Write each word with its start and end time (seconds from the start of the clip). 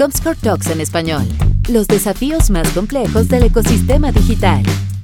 Comscore 0.00 0.38
Talks 0.42 0.70
en 0.70 0.80
español. 0.80 1.20
Los 1.70 1.86
desafíos 1.86 2.50
más 2.50 2.72
complejos 2.72 3.28
del 3.28 3.42
ecosistema 3.42 4.10
digital. 4.10 4.62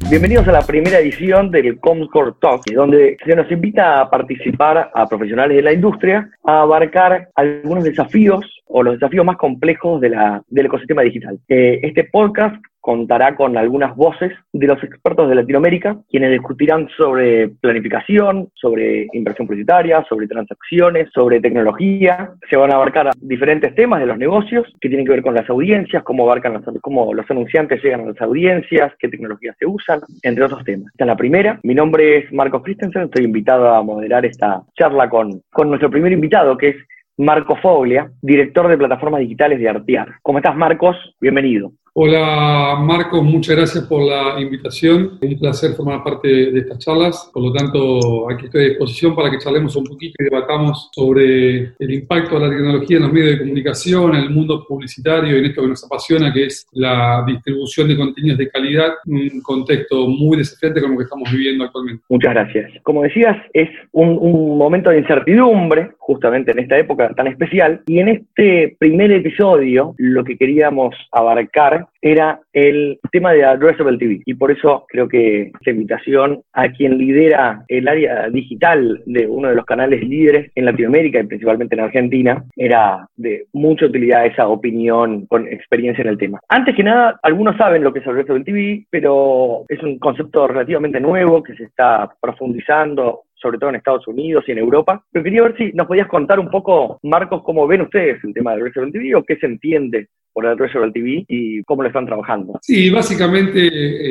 Bienvenidos 0.08 0.49
a 0.49 0.53
la 0.53 0.62
primera 0.62 1.00
edición 1.00 1.50
del 1.50 1.79
Comscore 1.80 2.33
Talk, 2.41 2.62
donde 2.75 3.19
se 3.23 3.37
nos 3.37 3.51
invita 3.53 4.01
a 4.01 4.09
participar 4.09 4.91
a 4.95 5.07
profesionales 5.07 5.59
de 5.59 5.63
la 5.63 5.75
industria 5.75 6.31
a 6.45 6.63
abarcar 6.63 7.29
algunos 7.35 7.85
desafíos 7.85 8.46
o 8.64 8.82
los 8.82 8.95
desafíos 8.95 9.27
más 9.27 9.37
complejos 9.37 10.01
de 10.01 10.09
la, 10.09 10.43
del 10.48 10.64
ecosistema 10.64 11.03
digital. 11.03 11.39
Eh, 11.47 11.79
este 11.83 12.05
podcast 12.05 12.57
contará 12.87 13.34
con 13.34 13.57
algunas 13.57 13.96
voces 13.96 14.30
de 14.52 14.69
los 14.69 14.80
expertos 14.84 15.29
de 15.29 15.34
Latinoamérica, 15.34 15.98
quienes 16.09 16.30
discutirán 16.30 16.89
sobre 16.96 17.48
planificación, 17.48 18.48
sobre 18.55 19.09
inversión 19.12 19.48
publicitaria, 19.48 20.05
sobre 20.09 20.29
transacciones, 20.29 21.09
sobre 21.12 21.41
tecnología. 21.41 22.30
Se 22.48 22.57
van 22.57 22.70
a 22.70 22.77
abarcar 22.77 23.11
diferentes 23.20 23.75
temas 23.75 23.98
de 23.98 24.07
los 24.07 24.16
negocios 24.16 24.73
que 24.80 24.88
tienen 24.88 25.05
que 25.05 25.11
ver 25.11 25.23
con 25.25 25.34
las 25.34 25.51
audiencias, 25.51 26.05
cómo 26.05 26.23
abarcan 26.23 26.52
los, 26.52 26.62
cómo 26.80 27.12
los 27.12 27.28
anunciantes 27.28 27.83
llegan 27.83 28.02
a 28.02 28.11
las 28.11 28.20
audiencias, 28.20 28.92
qué 29.00 29.09
tecnologías 29.09 29.56
se 29.59 29.66
usan, 29.66 29.98
entre 30.23 30.45
otros 30.45 30.62
temas. 30.62 30.87
Esta 30.92 31.06
es 31.06 31.09
la 31.09 31.16
primera. 31.16 31.59
Mi 31.64 31.75
nombre 31.75 32.19
es 32.19 32.33
Marcos 32.33 32.62
Christensen, 32.62 33.03
estoy 33.03 33.25
invitado 33.25 33.69
a 33.69 33.83
moderar 33.83 34.25
esta 34.25 34.62
charla 34.78 35.09
con, 35.09 35.42
con 35.50 35.70
nuestro 35.70 35.91
primer 35.91 36.12
invitado, 36.12 36.56
que 36.56 36.69
es 36.69 36.77
Marco 37.16 37.56
Foglia, 37.56 38.12
director 38.23 38.69
de 38.69 38.78
plataformas 38.78 39.23
digitales 39.23 39.59
de 39.59 39.69
Artear. 39.69 40.06
¿Cómo 40.23 40.39
estás, 40.39 40.55
Marcos? 40.55 40.97
Bienvenido. 41.20 41.73
Hola 41.98 42.77
Marcos, 42.78 43.23
muchas 43.23 43.56
gracias 43.56 43.84
por 43.84 44.02
la 44.02 44.38
invitación. 44.38 45.16
Es 45.18 45.32
un 45.32 45.38
placer 45.38 45.70
formar 45.73 46.05
parte 46.05 46.28
de 46.28 46.59
estas 46.59 46.78
charlas. 46.80 47.30
Por 47.32 47.42
lo 47.45 47.52
tanto, 47.55 48.30
aquí 48.30 48.45
estoy 48.45 48.64
a 48.64 48.69
disposición 48.69 49.16
para 49.16 49.30
que 49.30 49.38
charlemos 49.38 49.74
un 49.77 49.84
poquito 49.84 50.14
y 50.19 50.24
debatamos 50.24 50.91
sobre 50.92 51.72
el 51.78 51.91
impacto 51.91 52.38
de 52.38 52.46
la 52.46 52.50
tecnología 52.50 52.98
en 52.98 53.02
los 53.02 53.12
medios 53.14 53.30
de 53.30 53.38
comunicación, 53.38 54.14
en 54.14 54.24
el 54.24 54.28
mundo 54.28 54.66
publicitario 54.69 55.36
y 55.36 55.38
en 55.38 55.46
esto 55.46 55.62
que 55.62 55.69
nos 55.69 55.84
apasiona, 55.84 56.30
que 56.34 56.45
es 56.45 56.66
la 56.72 57.24
distribución 57.27 57.88
de 57.88 57.97
contenidos 57.97 58.38
de 58.41 58.50
calidad, 58.50 58.92
un 59.06 59.41
contexto 59.41 60.06
muy 60.06 60.36
desafiante 60.36 60.83
como 60.83 60.98
que 60.98 61.05
estamos 61.05 61.33
viviendo 61.33 61.64
actualmente. 61.64 62.05
Muchas 62.10 62.34
gracias. 62.34 62.72
Como 62.83 63.05
decías, 63.05 63.38
es 63.55 63.70
un, 63.92 64.19
un 64.20 64.58
momento 64.58 64.91
de 64.91 64.98
incertidumbre, 64.98 65.92
justamente 65.97 66.50
en 66.50 66.58
esta 66.58 66.77
época 66.77 67.08
tan 67.14 67.27
especial, 67.28 67.81
y 67.86 68.00
en 68.00 68.08
este 68.08 68.77
primer 68.78 69.10
episodio 69.12 69.94
lo 69.97 70.25
que 70.25 70.36
queríamos 70.36 70.94
abarcar 71.10 71.86
era 72.01 72.41
el 72.53 72.98
tema 73.11 73.33
de 73.33 73.45
Addressable 73.45 73.98
TV. 73.98 74.23
Y 74.25 74.34
por 74.34 74.51
eso 74.51 74.84
creo 74.89 75.09
que 75.09 75.51
esta 75.59 75.70
invitación 75.70 76.43
a 76.53 76.69
quien 76.69 76.98
lidera 76.98 77.65
el 77.69 77.89
área 77.89 78.28
digital 78.31 79.03
de 79.06 79.27
uno 79.27 79.48
de 79.48 79.55
los 79.55 79.65
canales 79.65 80.03
líderes 80.03 80.51
en 80.55 80.67
Latinoamérica 80.67 81.20
y 81.20 81.27
principalmente 81.27 81.75
en 81.75 81.81
Argentina 81.83 82.45
era 82.56 83.09
de 83.17 83.47
mucha 83.53 83.87
utilidad 83.87 84.27
esa 84.27 84.48
opinión 84.48 85.27
con 85.27 85.47
experiencia 85.48 86.03
en 86.03 86.09
el 86.09 86.19
tema. 86.19 86.41
Antes 86.48 86.77
que 86.77 86.84
nada, 86.84 87.19
algunos 87.23 87.56
saben 87.56 87.83
lo 87.83 87.93
que 87.93 88.00
es 88.00 88.06
Addressable 88.06 88.45
TV, 88.45 88.87
pero 88.91 89.65
es 89.69 89.83
un 89.83 89.98
concepto 89.98 90.47
relativamente 90.47 91.00
nuevo 91.00 91.43
que 91.43 91.55
se 91.55 91.65
está 91.65 92.11
profundizando 92.21 93.23
sobre 93.34 93.59
todo 93.59 93.71
en 93.71 93.77
Estados 93.77 94.09
Unidos 94.09 94.45
y 94.47 94.53
en 94.53 94.59
Europa. 94.59 95.05
Pero 95.12 95.23
quería 95.23 95.43
ver 95.43 95.56
si 95.56 95.73
nos 95.73 95.87
podías 95.87 96.09
contar 96.09 96.41
un 96.41 96.50
poco, 96.50 96.98
Marcos, 97.03 97.43
cómo 97.43 97.67
ven 97.67 97.83
ustedes 97.83 98.23
el 98.25 98.33
tema 98.33 98.53
del 98.53 98.62
Addressable 98.62 98.93
TV 98.93 99.15
o 99.15 99.25
qué 99.25 99.37
se 99.37 99.47
entiende 99.47 100.09
por 100.37 100.47
Addressable 100.47 100.92
TV 100.92 101.25
y 101.29 101.62
cómo 101.62 101.81
lo 101.81 101.89
están 101.89 102.05
trabajando. 102.05 102.59
Sí, 102.61 102.91
básicamente 102.91 103.69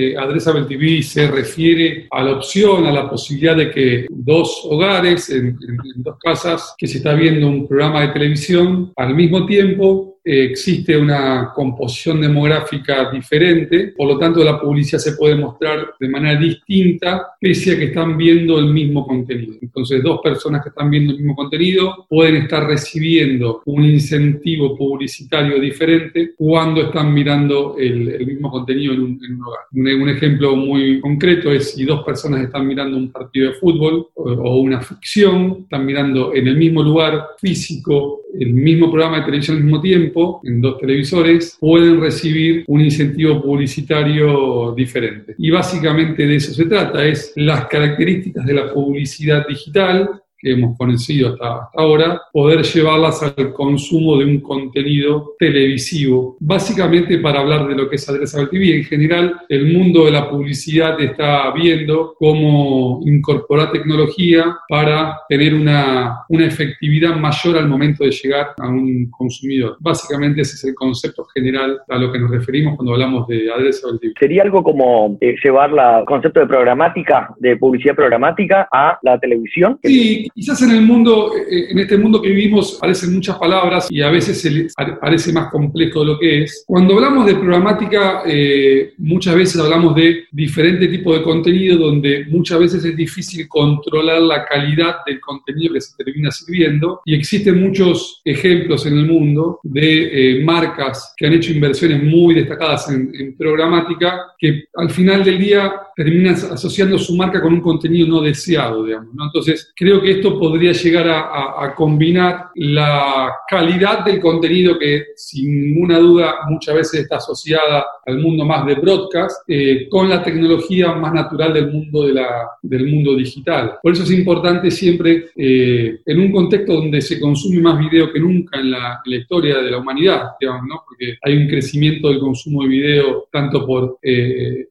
eh, 0.09 0.17
Addressable 0.17 0.63
TV 0.63 1.03
se 1.03 1.29
refiere 1.29 2.07
a 2.09 2.23
la 2.23 2.31
opción, 2.31 2.87
a 2.87 2.91
la 2.91 3.07
posibilidad 3.07 3.55
de 3.55 3.69
que 3.69 4.07
dos 4.09 4.65
hogares, 4.67 5.29
en, 5.29 5.55
dos 5.97 6.17
casas, 6.17 6.73
que 6.79 6.87
se 6.87 6.97
está 6.97 7.13
viendo 7.13 7.47
un 7.47 7.67
programa 7.67 8.01
de 8.01 8.07
televisión 8.07 8.91
al 8.95 9.13
mismo 9.13 9.45
tiempo, 9.45 10.14
existe 10.25 10.97
una 10.97 11.51
composición 11.53 12.19
demográfica 12.19 13.11
diferente, 13.11 13.93
por 13.95 14.07
lo 14.07 14.17
tanto 14.17 14.43
la 14.43 14.59
publicidad 14.59 14.97
se 14.97 15.13
puede 15.13 15.35
mostrar 15.35 15.93
de 15.99 16.09
manera 16.09 16.39
distinta, 16.39 17.27
pese 17.39 17.73
a 17.73 17.77
que 17.77 17.85
están 17.85 18.17
viendo 18.17 18.57
el 18.57 18.73
mismo 18.73 19.05
contenido. 19.05 19.53
Entonces, 19.61 20.01
dos 20.01 20.19
personas 20.23 20.63
que 20.63 20.69
están 20.69 20.89
viendo 20.89 21.11
el 21.11 21.19
mismo 21.19 21.35
contenido 21.35 22.07
pueden 22.09 22.37
estar 22.37 22.65
recibiendo 22.65 23.61
un 23.65 23.83
incentivo 23.83 24.75
publicitario 24.75 25.59
diferente 25.59 26.33
cuando 26.35 26.81
están 26.81 27.13
mirando 27.13 27.75
el, 27.77 28.25
mismo 28.25 28.49
contenido 28.49 28.93
en 28.93 29.01
un, 29.01 29.43
hogar. 29.45 29.59
Un, 29.71 30.09
ejemplo 30.09 30.55
muy 30.55 30.99
concreto 30.99 31.51
es 31.51 31.73
si 31.73 31.85
dos 31.85 32.03
personas 32.03 32.41
están 32.41 32.67
mirando 32.67 32.97
un 32.97 33.11
partido 33.11 33.51
de 33.51 33.57
fútbol 33.57 34.07
o, 34.15 34.59
una 34.59 34.81
ficción, 34.81 35.57
están 35.63 35.85
mirando 35.85 36.33
en 36.33 36.47
el 36.47 36.57
mismo 36.57 36.81
lugar 36.81 37.27
físico 37.39 38.24
el 38.39 38.53
mismo 38.53 38.91
programa 38.91 39.19
de 39.19 39.25
televisión 39.25 39.57
al 39.57 39.63
mismo 39.63 39.81
tiempo, 39.81 40.41
en 40.43 40.61
dos 40.61 40.77
televisores, 40.77 41.57
pueden 41.59 41.99
recibir 41.99 42.63
un 42.67 42.81
incentivo 42.81 43.41
publicitario 43.41 44.73
diferente. 44.75 45.35
Y 45.37 45.49
básicamente 45.51 46.25
de 46.25 46.35
eso 46.35 46.53
se 46.53 46.65
trata, 46.65 47.05
es 47.05 47.33
las 47.35 47.65
características 47.67 48.45
de 48.45 48.53
la 48.53 48.73
publicidad 48.73 49.47
digital 49.47 50.21
que 50.45 50.51
hemos 50.51 50.77
conocido 50.77 51.29
hasta, 51.29 51.69
ahora, 51.73 52.21
poder 52.31 52.61
llevarlas 52.61 53.23
al 53.23 53.51
consumo 53.51 54.17
de 54.17 54.25
un 54.25 54.41
contenido 54.41 55.33
televisivo. 55.39 56.37
Básicamente 56.39 57.17
para 57.17 57.39
hablar 57.39 57.67
de 57.67 57.73
lo 57.73 57.89
que 57.89 57.95
es 57.95 58.07
Adresable 58.07 58.49
TV, 58.51 58.77
en 58.77 58.83
general 58.83 59.41
el 59.49 59.73
mundo 59.75 60.05
de 60.05 60.11
la 60.11 60.29
publicidad 60.29 61.01
está 61.01 61.51
viendo 61.51 62.13
cómo 62.19 63.01
incorporar 63.05 63.71
tecnología 63.71 64.55
para 64.69 65.17
tener 65.27 65.55
una, 65.55 66.19
una 66.29 66.45
efectividad 66.45 67.15
mayor 67.15 67.57
al 67.57 67.67
momento 67.67 68.03
de 68.03 68.11
llegar 68.11 68.49
a 68.59 68.67
un 68.67 69.09
consumidor. 69.09 69.77
Básicamente 69.79 70.41
ese 70.41 70.57
es 70.57 70.63
el 70.65 70.75
concepto 70.75 71.25
general 71.33 71.79
a 71.89 71.97
lo 71.97 72.11
que 72.11 72.19
nos 72.19 72.29
referimos 72.29 72.75
cuando 72.75 72.93
hablamos 72.93 73.27
de 73.27 73.51
Adresable 73.51 73.97
TV. 73.97 74.13
¿Sería 74.19 74.43
algo 74.43 74.61
como 74.61 75.17
eh, 75.21 75.35
llevar 75.43 75.71
el 75.71 76.05
concepto 76.05 76.39
de 76.39 76.45
programática, 76.45 77.33
de 77.39 77.57
publicidad 77.57 77.95
programática 77.95 78.69
a 78.71 78.99
la 79.01 79.19
televisión? 79.19 79.79
Sí, 79.83 80.27
Quizás 80.35 80.61
en 80.63 80.71
el 80.71 80.81
mundo, 80.81 81.31
eh, 81.33 81.67
en 81.69 81.79
este 81.79 81.97
mundo 81.97 82.21
que 82.21 82.27
vivimos, 82.27 82.75
aparecen 82.75 83.13
muchas 83.13 83.37
palabras 83.37 83.87
y 83.89 84.01
a 84.01 84.09
veces 84.09 84.41
se 84.41 84.67
parece 84.99 85.31
más 85.31 85.49
complejo 85.49 86.01
de 86.01 86.05
lo 86.05 86.19
que 86.19 86.43
es. 86.43 86.65
Cuando 86.67 86.95
hablamos 86.95 87.25
de 87.25 87.35
programática, 87.35 88.23
eh, 88.27 88.95
muchas 88.97 89.33
veces 89.33 89.61
hablamos 89.61 89.95
de 89.95 90.25
diferentes 90.33 90.91
tipos 90.91 91.17
de 91.17 91.23
contenido 91.23 91.77
donde 91.77 92.25
muchas 92.25 92.59
veces 92.59 92.83
es 92.83 92.97
difícil 92.97 93.47
controlar 93.47 94.21
la 94.23 94.43
calidad 94.43 94.97
del 95.07 95.21
contenido 95.21 95.73
que 95.73 95.79
se 95.79 95.95
termina 95.95 96.29
sirviendo 96.31 96.99
y 97.05 97.15
existen 97.15 97.61
muchos 97.61 98.21
ejemplos 98.25 98.85
en 98.87 98.97
el 98.97 99.07
mundo 99.07 99.61
de 99.63 100.39
eh, 100.39 100.43
marcas 100.43 101.13
que 101.15 101.27
han 101.27 101.33
hecho 101.33 101.53
inversiones 101.53 102.03
muy 102.03 102.33
destacadas 102.33 102.89
en, 102.89 103.09
en 103.17 103.37
programática 103.37 104.33
que 104.37 104.65
al 104.75 104.89
final 104.89 105.23
del 105.23 105.39
día 105.39 105.71
terminan 105.95 106.35
asociando 106.35 106.97
su 106.97 107.15
marca 107.15 107.41
con 107.41 107.53
un 107.53 107.61
contenido 107.61 108.07
no 108.07 108.21
deseado, 108.21 108.85
digamos. 108.85 109.13
¿no? 109.13 109.25
Entonces, 109.25 109.71
creo 109.75 110.01
que 110.01 110.11
esto 110.11 110.24
podría 110.33 110.71
llegar 110.71 111.07
a, 111.09 111.73
combinar 111.75 112.49
la 112.55 113.31
calidad 113.47 114.05
del 114.05 114.19
contenido 114.19 114.77
que 114.79 115.07
sin 115.15 115.73
ninguna 115.73 115.99
duda 115.99 116.35
muchas 116.47 116.75
veces 116.75 117.01
está 117.01 117.17
asociada 117.17 117.85
al 118.05 118.19
mundo 118.19 118.45
más 118.45 118.65
de 118.65 118.75
broadcast 118.75 119.43
eh, 119.47 119.87
con 119.89 120.09
la 120.09 120.23
tecnología 120.23 120.93
más 120.93 121.13
natural 121.13 121.53
del 121.53 121.71
mundo, 121.71 122.07
de 122.07 122.13
la, 122.13 122.49
del 122.61 122.87
mundo 122.87 123.15
digital. 123.15 123.77
Por 123.81 123.93
eso 123.93 124.03
es 124.03 124.11
importante 124.11 124.69
siempre, 124.71 125.29
eh, 125.35 125.99
en 126.05 126.19
un 126.19 126.31
contexto 126.31 126.73
donde 126.73 127.01
se 127.01 127.19
consume 127.19 127.61
más 127.61 127.79
video 127.79 128.11
que 128.11 128.19
nunca 128.19 128.59
en 128.59 128.71
la, 128.71 129.01
historia 129.05 129.59
de 129.59 129.71
la 129.71 129.77
humanidad, 129.77 130.31
digamos, 130.39 130.63
¿no? 130.67 130.83
porque 130.85 131.17
hay 131.21 131.37
un 131.37 131.47
crecimiento 131.47 132.09
del 132.09 132.19
consumo 132.19 132.63
de 132.63 132.69
video 132.69 133.27
tanto 133.31 133.65
por 133.65 133.97
eh, 134.01 134.67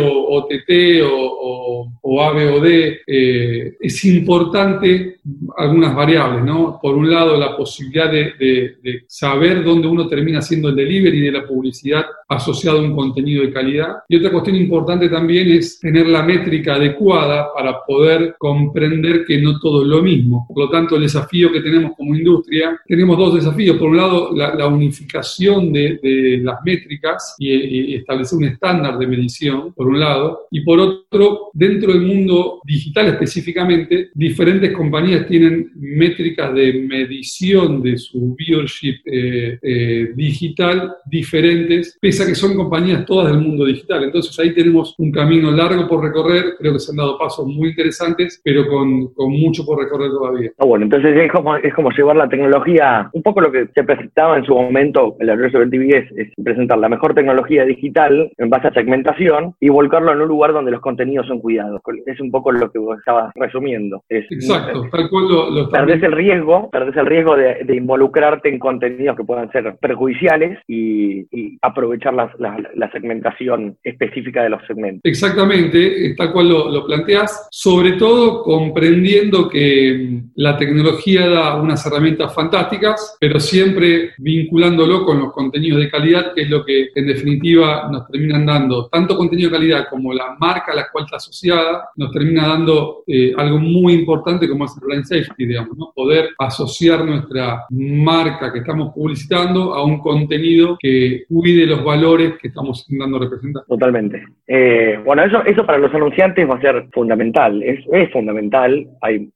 o 0.00 0.36
OTT 0.36 1.02
o, 1.04 1.88
o, 2.02 2.22
AVOD, 2.22 2.66
es 3.06 4.04
importante 4.04 4.49
importante 4.50 5.20
algunas 5.56 5.94
variables, 5.94 6.44
¿no? 6.44 6.78
Por 6.80 6.96
un 6.96 7.10
lado, 7.10 7.36
la 7.36 7.56
posibilidad 7.56 8.10
de, 8.10 9.04
saber 9.06 9.62
dónde 9.64 9.88
uno 9.88 10.08
termina 10.08 10.38
haciendo 10.38 10.68
el 10.68 10.76
delivery 10.76 11.20
de 11.20 11.32
la 11.32 11.46
publicidad 11.46 12.04
asociado 12.28 12.78
a 12.78 12.82
un 12.82 12.94
contenido 12.94 13.42
de 13.42 13.52
calidad. 13.52 13.96
Y 14.08 14.16
otra 14.16 14.30
cuestión 14.30 14.56
importante 14.56 15.08
también 15.08 15.50
es 15.50 15.80
tener 15.80 16.06
la 16.06 16.22
métrica 16.22 16.74
adecuada 16.74 17.52
para 17.52 17.84
poder 17.84 18.36
comprender 18.38 19.24
que 19.24 19.40
no 19.40 19.58
todo 19.58 19.82
es 19.82 19.88
lo 19.88 20.02
mismo. 20.02 20.46
Por 20.48 20.64
lo 20.64 20.70
tanto, 20.70 20.96
el 20.96 21.02
desafío 21.02 21.52
que 21.52 21.60
tenemos 21.60 21.92
como 21.96 22.14
industria, 22.14 22.80
tenemos 22.86 23.18
dos 23.18 23.34
desafíos. 23.34 23.76
Por 23.76 23.90
un 23.90 23.96
lado, 23.96 24.30
la, 24.34 24.66
unificación 24.68 25.72
de, 25.72 26.40
las 26.42 26.62
métricas 26.64 27.34
y, 27.38 27.94
establecer 27.96 28.38
un 28.38 28.44
estándar 28.44 28.96
de 28.98 29.06
medición, 29.06 29.72
por 29.74 29.88
un 29.88 29.98
lado. 29.98 30.46
Y 30.50 30.60
por 30.60 30.78
otro, 30.78 31.50
dentro 31.52 31.92
del 31.92 32.02
mundo 32.02 32.60
digital 32.64 33.08
específicamente, 33.08 34.10
diferentes 34.30 34.72
compañías 34.72 35.26
tienen 35.26 35.72
métricas 35.74 36.54
de 36.54 36.86
medición 36.88 37.82
de 37.82 37.98
su 37.98 38.36
viewership 38.36 39.00
eh, 39.04 39.58
eh, 39.60 40.12
digital 40.14 40.94
diferentes, 41.06 41.98
pese 42.00 42.22
a 42.22 42.26
que 42.26 42.36
son 42.36 42.54
compañías 42.54 43.04
todas 43.06 43.32
del 43.32 43.42
mundo 43.42 43.64
digital. 43.64 44.04
Entonces 44.04 44.38
ahí 44.38 44.54
tenemos 44.54 44.94
un 44.98 45.10
camino 45.10 45.50
largo 45.50 45.88
por 45.88 46.04
recorrer, 46.04 46.54
creo 46.60 46.74
que 46.74 46.78
se 46.78 46.92
han 46.92 46.98
dado 46.98 47.18
pasos 47.18 47.44
muy 47.44 47.70
interesantes, 47.70 48.40
pero 48.44 48.68
con, 48.68 49.12
con 49.14 49.32
mucho 49.32 49.64
por 49.66 49.80
recorrer 49.80 50.10
todavía. 50.10 50.50
Ah, 50.58 50.64
bueno, 50.64 50.84
entonces 50.84 51.16
es 51.16 51.32
como, 51.32 51.56
es 51.56 51.74
como 51.74 51.90
llevar 51.90 52.14
la 52.14 52.28
tecnología, 52.28 53.10
un 53.12 53.22
poco 53.24 53.40
lo 53.40 53.50
que 53.50 53.66
se 53.74 53.82
presentaba 53.82 54.38
en 54.38 54.44
su 54.44 54.54
momento, 54.54 55.16
el 55.18 55.26
regreso 55.26 55.58
del 55.58 55.70
TV 55.70 55.98
es, 55.98 56.12
es 56.16 56.28
presentar 56.42 56.78
la 56.78 56.88
mejor 56.88 57.14
tecnología 57.14 57.64
digital 57.64 58.30
en 58.38 58.48
base 58.48 58.68
a 58.68 58.74
segmentación 58.74 59.56
y 59.58 59.70
volcarlo 59.70 60.12
en 60.12 60.20
un 60.20 60.28
lugar 60.28 60.52
donde 60.52 60.70
los 60.70 60.80
contenidos 60.80 61.26
son 61.26 61.40
cuidados. 61.40 61.80
Es 62.06 62.20
un 62.20 62.30
poco 62.30 62.52
lo 62.52 62.70
que 62.70 62.78
vos 62.78 62.96
resumiendo. 63.34 64.04
Exacto, 64.30 64.88
tal 64.90 65.08
cual 65.08 65.28
lo, 65.28 65.70
Perdés 65.70 66.02
el 66.02 66.12
riesgo, 66.12 66.70
perdés 66.70 66.96
el 66.96 67.06
riesgo 67.06 67.36
de, 67.36 67.64
involucrarte 67.74 68.48
en 68.48 68.58
contenidos 68.58 69.16
que 69.16 69.24
puedan 69.24 69.50
ser 69.52 69.76
perjudiciales 69.80 70.58
y, 70.66 71.26
aprovechar 71.62 72.14
la, 72.14 72.90
segmentación 72.92 73.76
específica 73.84 74.42
de 74.42 74.50
los 74.50 74.66
segmentos. 74.66 75.00
Exactamente, 75.04 76.14
tal 76.16 76.32
cual 76.32 76.48
lo, 76.48 76.86
planteas, 76.86 77.48
sobre 77.50 77.92
todo 77.92 78.42
comprendiendo 78.42 79.48
que 79.48 80.22
la 80.34 80.56
tecnología 80.56 81.28
da 81.28 81.60
unas 81.60 81.84
herramientas 81.86 82.34
fantásticas, 82.34 83.16
pero 83.20 83.38
siempre 83.38 84.10
vinculándolo 84.18 85.04
con 85.04 85.20
los 85.20 85.32
contenidos 85.32 85.80
de 85.80 85.90
calidad, 85.90 86.32
que 86.34 86.42
es 86.42 86.50
lo 86.50 86.64
que 86.64 86.88
en 86.94 87.06
definitiva 87.06 87.88
nos 87.90 88.06
terminan 88.08 88.46
dando 88.46 88.88
tanto 88.88 89.16
contenido 89.16 89.50
de 89.50 89.56
calidad 89.56 89.86
como 89.88 90.12
la 90.12 90.36
marca 90.38 90.72
a 90.72 90.76
la 90.76 90.86
cual 90.90 91.04
está 91.04 91.16
asociada, 91.16 91.88
nos 91.96 92.10
termina 92.10 92.48
dando 92.48 93.04
eh, 93.06 93.32
algo 93.36 93.58
muy 93.58 93.94
importante 93.94 94.09
como 94.48 94.64
es 94.64 94.76
el 94.76 94.86
brand 94.86 95.04
safety, 95.04 95.46
digamos, 95.46 95.76
¿no? 95.76 95.92
poder 95.94 96.30
asociar 96.38 97.04
nuestra 97.04 97.64
marca 97.70 98.52
que 98.52 98.60
estamos 98.60 98.92
publicitando 98.94 99.74
a 99.74 99.84
un 99.84 99.98
contenido 100.00 100.76
que 100.80 101.24
cuide 101.28 101.66
los 101.66 101.84
valores 101.84 102.34
que 102.40 102.48
estamos 102.48 102.86
intentando 102.88 103.18
representar. 103.18 103.64
Totalmente. 103.68 104.24
Eh, 104.46 104.98
bueno, 105.04 105.22
eso, 105.22 105.44
eso 105.44 105.64
para 105.64 105.78
los 105.78 105.94
anunciantes 105.94 106.48
va 106.48 106.56
a 106.56 106.60
ser 106.60 106.86
fundamental, 106.92 107.62
es, 107.62 107.84
es 107.92 108.10
fundamental. 108.12 108.86
Hay 109.00 109.30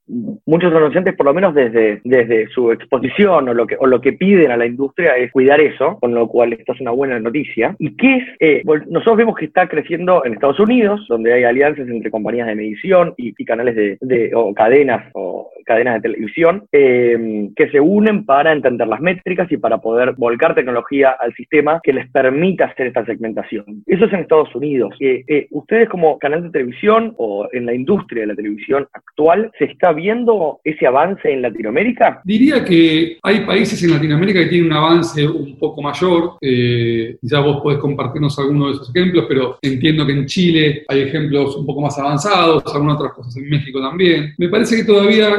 muchos 0.47 0.73
anunciantes, 0.73 1.15
por 1.15 1.27
lo 1.27 1.35
menos 1.35 1.55
desde, 1.55 2.00
desde 2.05 2.49
su 2.49 2.73
exposición 2.73 3.49
o 3.49 3.55
lo, 3.55 3.67
que, 3.67 3.77
o 3.79 3.87
lo 3.87 4.00
que 4.00 4.12
piden 4.12 4.50
a 4.50 4.56
la 4.56 4.67
industria, 4.67 5.17
es 5.17 5.31
cuidar 5.32 5.61
eso, 5.61 5.99
con 6.00 6.15
lo 6.15 6.29
cual 6.29 6.53
esta 6.53 6.73
es 6.73 6.81
una 6.81 6.91
buena 6.91 7.19
noticia. 7.19 7.75
¿Y 7.79 7.97
qué 7.97 8.17
es? 8.17 8.25
Eh, 8.41 8.62
nosotros 8.88 9.17
vemos 9.17 9.37
que 9.37 9.47
está 9.47 9.69
creciendo 9.69 10.25
en 10.25 10.35
Estados 10.35 10.61
Unidos, 10.61 11.05
donde 11.09 11.32
hay 11.32 11.44
alianzas 11.44 11.88
entre 11.88 12.11
compañías 12.11 12.47
de 12.47 12.55
medición 12.55 13.15
y, 13.17 13.32
canales 13.44 13.99
de, 14.00 14.31
cadenas 14.65 15.11
o 15.13 15.51
cadenas 15.65 15.95
de 15.95 16.09
televisión 16.09 16.65
eh, 16.73 17.51
que 17.57 17.71
se 17.71 17.81
unen 17.81 18.25
para 18.25 18.53
entender 18.53 18.87
las 18.87 19.01
métricas 19.01 19.51
y 19.51 19.57
para 19.57 19.79
poder 19.79 20.15
volcar 20.17 20.55
tecnología 20.55 21.17
al 21.19 21.35
sistema 21.35 21.81
que 21.83 21.93
les 21.93 22.11
permita 22.11 22.67
hacer 22.67 22.89
esta 22.89 23.05
segmentación. 23.05 23.83
Eso 23.87 24.05
es 24.05 24.13
en 24.13 24.21
Estados 24.21 24.55
Unidos. 24.55 24.95
Eh, 25.01 25.25
eh, 25.27 25.47
ustedes 25.51 25.89
como 25.89 26.19
canal 26.19 26.43
de 26.43 26.51
televisión 26.51 27.15
o 27.19 27.49
en 27.53 27.67
la 27.67 27.75
industria 27.75 28.23
de 28.23 28.29
la 28.29 28.35
televisión 28.35 28.87
actual, 28.93 29.51
¿se 29.59 29.65
está 29.65 29.93
viendo 29.93 30.61
ese 30.65 30.87
avance 30.87 31.31
en 31.31 31.43
Latinoamérica? 31.43 32.21
Diría 32.25 32.65
que 32.65 33.19
hay 33.23 33.41
países 33.41 33.83
en 33.83 33.93
Latinoamérica 33.93 34.41
que 34.41 34.47
tienen 34.47 34.71
un 34.71 34.77
avance 34.77 35.27
un 35.27 35.59
poco 35.59 35.83
mayor. 35.83 36.39
ya 36.41 37.41
vos 37.41 37.63
podés 37.63 37.79
compartirnos 37.79 38.39
algunos 38.39 38.69
de 38.69 38.73
esos 38.75 38.95
ejemplos, 38.95 39.27
pero 39.29 39.59
entiendo 39.63 40.07
que 40.07 40.13
en 40.13 40.27
Chile 40.27 40.85
hay 40.89 41.03
ejemplos 41.03 41.57
un 41.57 41.67
poco 41.67 41.81
más 41.81 41.99
avanzados, 41.99 42.63
algunas 42.75 42.97
otras 42.97 43.13
cosas 43.13 43.37
en 43.37 43.49
México 43.49 43.81
también. 43.81 44.35
Me 44.39 44.49
parece 44.49 44.77
que 44.77 44.85
todavía 44.85 45.31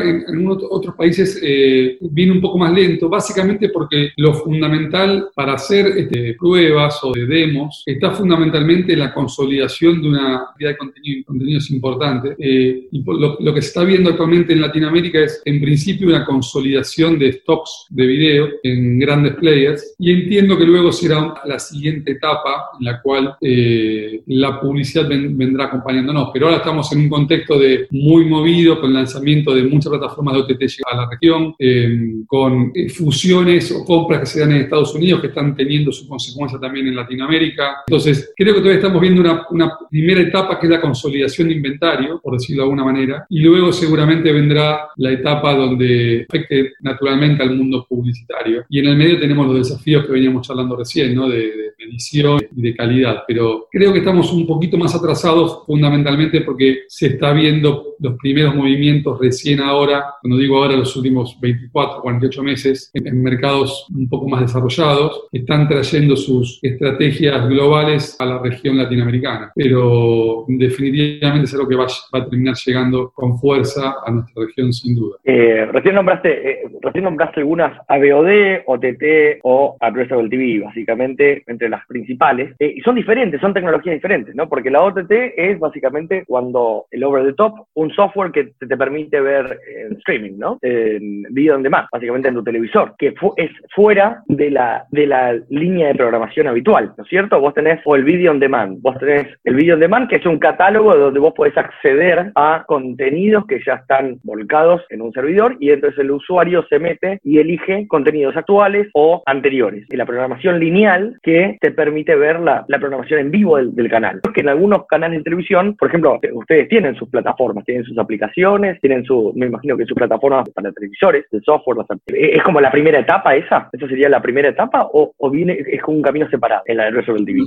otros 0.70 0.96
países 0.96 1.40
eh, 1.44 1.98
viene 2.02 2.34
un 2.34 2.42
poco 2.42 2.58
más 2.58 2.74
lento, 2.74 3.10
básicamente 3.10 3.70
porque 3.70 4.12
lo 4.18 4.34
fundamental 4.34 5.30
para 5.34 5.54
hacer 5.54 5.88
este, 5.98 6.36
pruebas 6.36 7.00
o 7.04 7.12
de 7.12 7.26
demos 7.26 7.84
está 7.86 8.12
fundamentalmente 8.12 8.96
la 8.96 9.14
consolidación 9.14 10.02
de 10.02 10.10
una 10.10 10.46
cantidad 10.48 10.70
de 10.72 10.78
contenido, 10.78 11.24
contenidos 11.26 11.72
importantes. 11.72 12.36
Eh, 12.40 12.88
y 12.92 13.04
lo, 13.04 13.38
lo, 13.40 13.54
que 13.54 13.62
se 13.62 13.68
está 13.70 13.84
viendo 13.84 14.10
actualmente 14.10 14.54
en 14.54 14.62
Latinoamérica 14.62 15.20
es, 15.20 15.42
en 15.46 15.62
principio, 15.62 16.08
una 16.08 16.26
consolidación 16.26 17.18
de 17.20 17.34
stocks 17.34 17.88
de 17.90 18.06
video 18.06 18.48
en 18.64 19.00
grandes 19.00 19.36
players. 19.36 19.96
Y 20.00 20.12
entiendo 20.12 20.58
que 20.58 20.66
luego 20.66 20.92
será 20.92 21.34
la 21.46 21.60
siguiente 21.60 22.12
etapa 22.12 22.70
en 22.80 22.86
la 22.86 23.02
cual 23.02 23.36
eh, 23.42 24.22
la 24.28 24.60
publicidad 24.60 25.08
vendrá 25.08 25.66
acompañándonos. 25.66 26.30
Pero 26.34 26.48
ahora 26.48 26.58
estamos 26.58 26.92
en 26.92 27.00
un 27.00 27.10
contexto 27.10 27.60
de 27.60 27.88
muy 27.92 28.26
movido 28.26 28.80
con 28.80 28.90
el 28.90 28.96
lanzamiento 28.96 29.54
de 29.54 29.64
muchas 29.64 29.90
plataformas 29.90 30.05
formas 30.14 30.36
de 30.36 30.42
OTT 30.42 30.64
a 30.92 30.98
la 30.98 31.10
región, 31.10 31.56
eh, 31.58 32.16
con 32.28 32.74
fusiones 32.94 33.72
o 33.72 33.86
compras 33.86 34.22
que 34.22 34.26
se 34.26 34.40
dan 34.42 34.52
en 34.52 34.62
Estados 34.62 34.94
Unidos 34.96 35.22
que 35.22 35.28
están 35.28 35.56
teniendo 35.56 35.92
su 35.92 36.08
consecuencia 36.08 36.60
también 36.60 36.88
en 36.88 36.96
Latinoamérica. 36.96 37.84
Entonces, 37.88 38.34
creo 38.36 38.54
que 38.54 38.60
todavía 38.60 38.80
estamos 38.80 39.02
viendo 39.02 39.22
una, 39.22 39.46
una 39.50 39.72
primera 39.90 40.22
etapa 40.22 40.60
que 40.60 40.68
es 40.68 40.72
la 40.72 40.82
consolidación 40.82 41.48
de 41.48 41.56
inventario, 41.56 42.20
por 42.22 42.34
decirlo 42.34 42.64
de 42.64 42.66
alguna 42.66 42.84
manera, 42.84 43.26
y 43.30 43.40
luego 43.40 43.72
seguramente 43.72 44.32
vendrá 44.32 44.90
la 44.98 45.12
etapa 45.12 45.54
donde 45.54 46.26
afecte 46.28 46.74
naturalmente 46.82 47.44
al 47.44 47.56
mundo 47.56 47.86
publicitario. 47.88 48.66
Y 48.70 48.80
en 48.80 48.88
el 48.88 48.98
medio 48.98 49.20
tenemos 49.20 49.48
los 49.48 49.70
desafíos 49.70 50.06
que 50.06 50.12
veníamos 50.12 50.50
hablando 50.50 50.76
recién, 50.76 51.16
¿no? 51.16 51.30
De, 51.30 51.38
de 51.38 51.75
medición 51.86 52.42
y 52.56 52.62
de 52.62 52.76
calidad, 52.76 53.24
pero 53.28 53.68
creo 53.72 53.94
que 53.94 54.00
estamos 54.00 54.32
un 54.32 54.46
poquito 54.46 54.78
más 54.78 54.96
atrasados 54.96 55.64
fundamentalmente 55.66 56.42
porque 56.42 56.80
se 56.88 57.08
está 57.08 57.32
viendo 57.34 57.96
los 58.00 58.18
primeros 58.18 58.56
movimientos 58.56 59.20
recién 59.20 59.62
ahora 59.62 60.04
cuando 60.22 60.38
digo 60.38 60.58
ahora 60.58 60.76
los 60.76 60.96
últimos 60.96 61.38
24, 61.40 62.02
48 62.02 62.44
meses, 62.44 62.92
en, 62.94 63.22
mercados 63.22 63.88
un 63.96 64.10
poco 64.10 64.28
más 64.28 64.42
desarrollados, 64.42 65.28
están 65.32 65.68
trayendo 65.68 66.16
sus 66.16 66.60
estrategias 66.62 67.48
globales 67.48 68.16
a 68.20 68.26
la 68.26 68.40
región 68.40 68.78
latinoamericana. 68.78 69.52
Pero 69.56 70.46
definitivamente 70.48 71.46
es 71.46 71.54
algo 71.54 71.68
que 71.68 71.76
va, 71.76 71.86
a 71.86 72.26
terminar 72.30 72.56
llegando 72.66 73.12
con 73.14 73.38
fuerza 73.38 73.96
a 74.06 74.12
nuestra 74.12 74.46
región 74.46 74.74
sin 74.74 74.96
duda. 74.96 75.18
Eh, 75.24 75.68
recién, 75.72 75.96
nombraste, 75.96 76.52
eh, 76.52 76.60
recién 76.82 77.04
nombraste 77.04 77.42
algunas 77.42 77.80
ABOD, 77.88 78.64
OTT 78.66 79.40
o 79.44 79.78
Addressable 79.80 80.30
TV, 80.30 80.62
básicamente 80.64 81.44
entre 81.48 81.70
las 81.70 81.75
principales. 81.88 82.56
Eh, 82.60 82.74
y 82.78 82.82
son 82.82 82.96
diferentes, 82.96 83.42
son 83.42 83.54
tecnologías 83.54 83.96
diferentes, 83.96 84.36
¿no? 84.36 84.48
Porque 84.48 84.70
la 84.70 84.82
OTT 84.82 85.12
es 85.36 85.60
básicamente 85.60 86.24
cuando 86.28 86.86
el 86.92 87.04
over 87.04 87.26
the 87.26 87.34
top, 87.34 87.54
un 87.74 87.92
software 87.92 88.32
que 88.32 88.46
te, 88.60 88.68
te 88.68 88.78
permite 88.78 89.20
ver 89.20 89.60
streaming, 90.00 90.38
¿no? 90.38 90.58
En 90.62 91.24
video 91.32 91.56
on 91.56 91.64
demand, 91.64 91.88
básicamente 91.92 92.30
en 92.30 92.36
tu 92.36 92.44
televisor, 92.44 92.96
que 92.98 93.14
es 93.38 93.52
fuera 93.74 94.24
de 94.28 94.52
la, 94.52 94.86
de 94.92 95.08
la 95.08 95.34
línea 95.50 95.88
de 95.88 95.96
programación 95.96 96.48
habitual, 96.48 96.94
¿no 96.98 97.04
es 97.04 97.10
cierto? 97.10 97.40
Vos 97.40 97.54
tenés 97.54 97.80
o 97.86 97.96
el 97.96 98.04
video 98.04 98.32
on 98.32 98.40
demand, 98.40 98.82
vos 98.82 98.98
tenés 99.00 99.28
el 99.44 99.56
video 99.56 99.76
on 99.76 99.80
demand, 99.80 100.10
que 100.10 100.18
es 100.18 100.26
un 100.26 100.40
catálogo 100.40 100.96
donde 100.96 101.20
vos 101.20 101.34
podés 101.34 101.58
acceder 101.58 102.32
a 102.36 102.64
contenidos 102.68 103.46
que 103.46 103.60
ya 103.66 103.76
están 103.76 104.20
volcados 104.24 104.82
en 104.90 105.02
un 105.02 105.12
servidor 105.12 105.58
y 105.60 105.72
entonces 105.72 106.00
el 106.00 106.12
usuario 106.12 106.66
se 106.70 106.80
mete 106.80 107.20
y 107.24 107.40
elige 107.40 107.88
contenidos 107.88 108.36
actuales 108.36 108.88
o 108.94 109.22
anteriores. 109.26 109.86
Y 109.90 109.96
la 109.96 110.06
programación 110.06 110.60
lineal 110.60 111.18
que 111.22 111.58
te 111.66 111.72
permite 111.72 112.16
ver 112.16 112.40
la, 112.42 112.64
programación 112.80 113.22
en 113.22 113.32
vivo 113.32 113.58
del, 113.58 113.90
canal. 113.90 114.22
Que 114.36 114.42
en 114.42 114.50
algunos 114.50 114.86
canales 114.86 115.18
de 115.18 115.24
televisión, 115.24 115.76
por 115.80 115.88
ejemplo, 115.88 116.20
ustedes 116.34 116.70
tienen 116.70 116.96
sus 116.96 117.10
plataformas, 117.10 117.66
tienen 117.66 117.84
sus 117.84 117.98
aplicaciones, 117.98 118.80
tienen 118.82 119.04
su, 119.04 119.34
me 119.36 119.48
imagino 119.48 119.76
que 119.76 119.86
su 119.86 119.96
plataforma 119.96 120.44
para 120.54 120.72
televisores, 120.72 121.26
de 121.32 121.40
software. 121.42 121.78
¿Es 122.08 122.44
como 122.44 122.62
la 122.62 122.70
primera 122.72 123.00
etapa 123.00 123.36
esa? 123.36 123.68
¿Eso 123.74 123.88
sería 123.88 124.10
la 124.10 124.22
primera 124.22 124.50
etapa 124.50 124.88
o, 124.94 125.14
viene 125.32 125.58
es 125.68 125.82
como 125.82 125.98
un 125.98 126.04
camino 126.04 126.30
separado 126.30 126.62
en 126.68 126.78
la 126.78 126.86
de 126.86 126.92
Resolve 126.92 127.26
TV? 127.26 127.40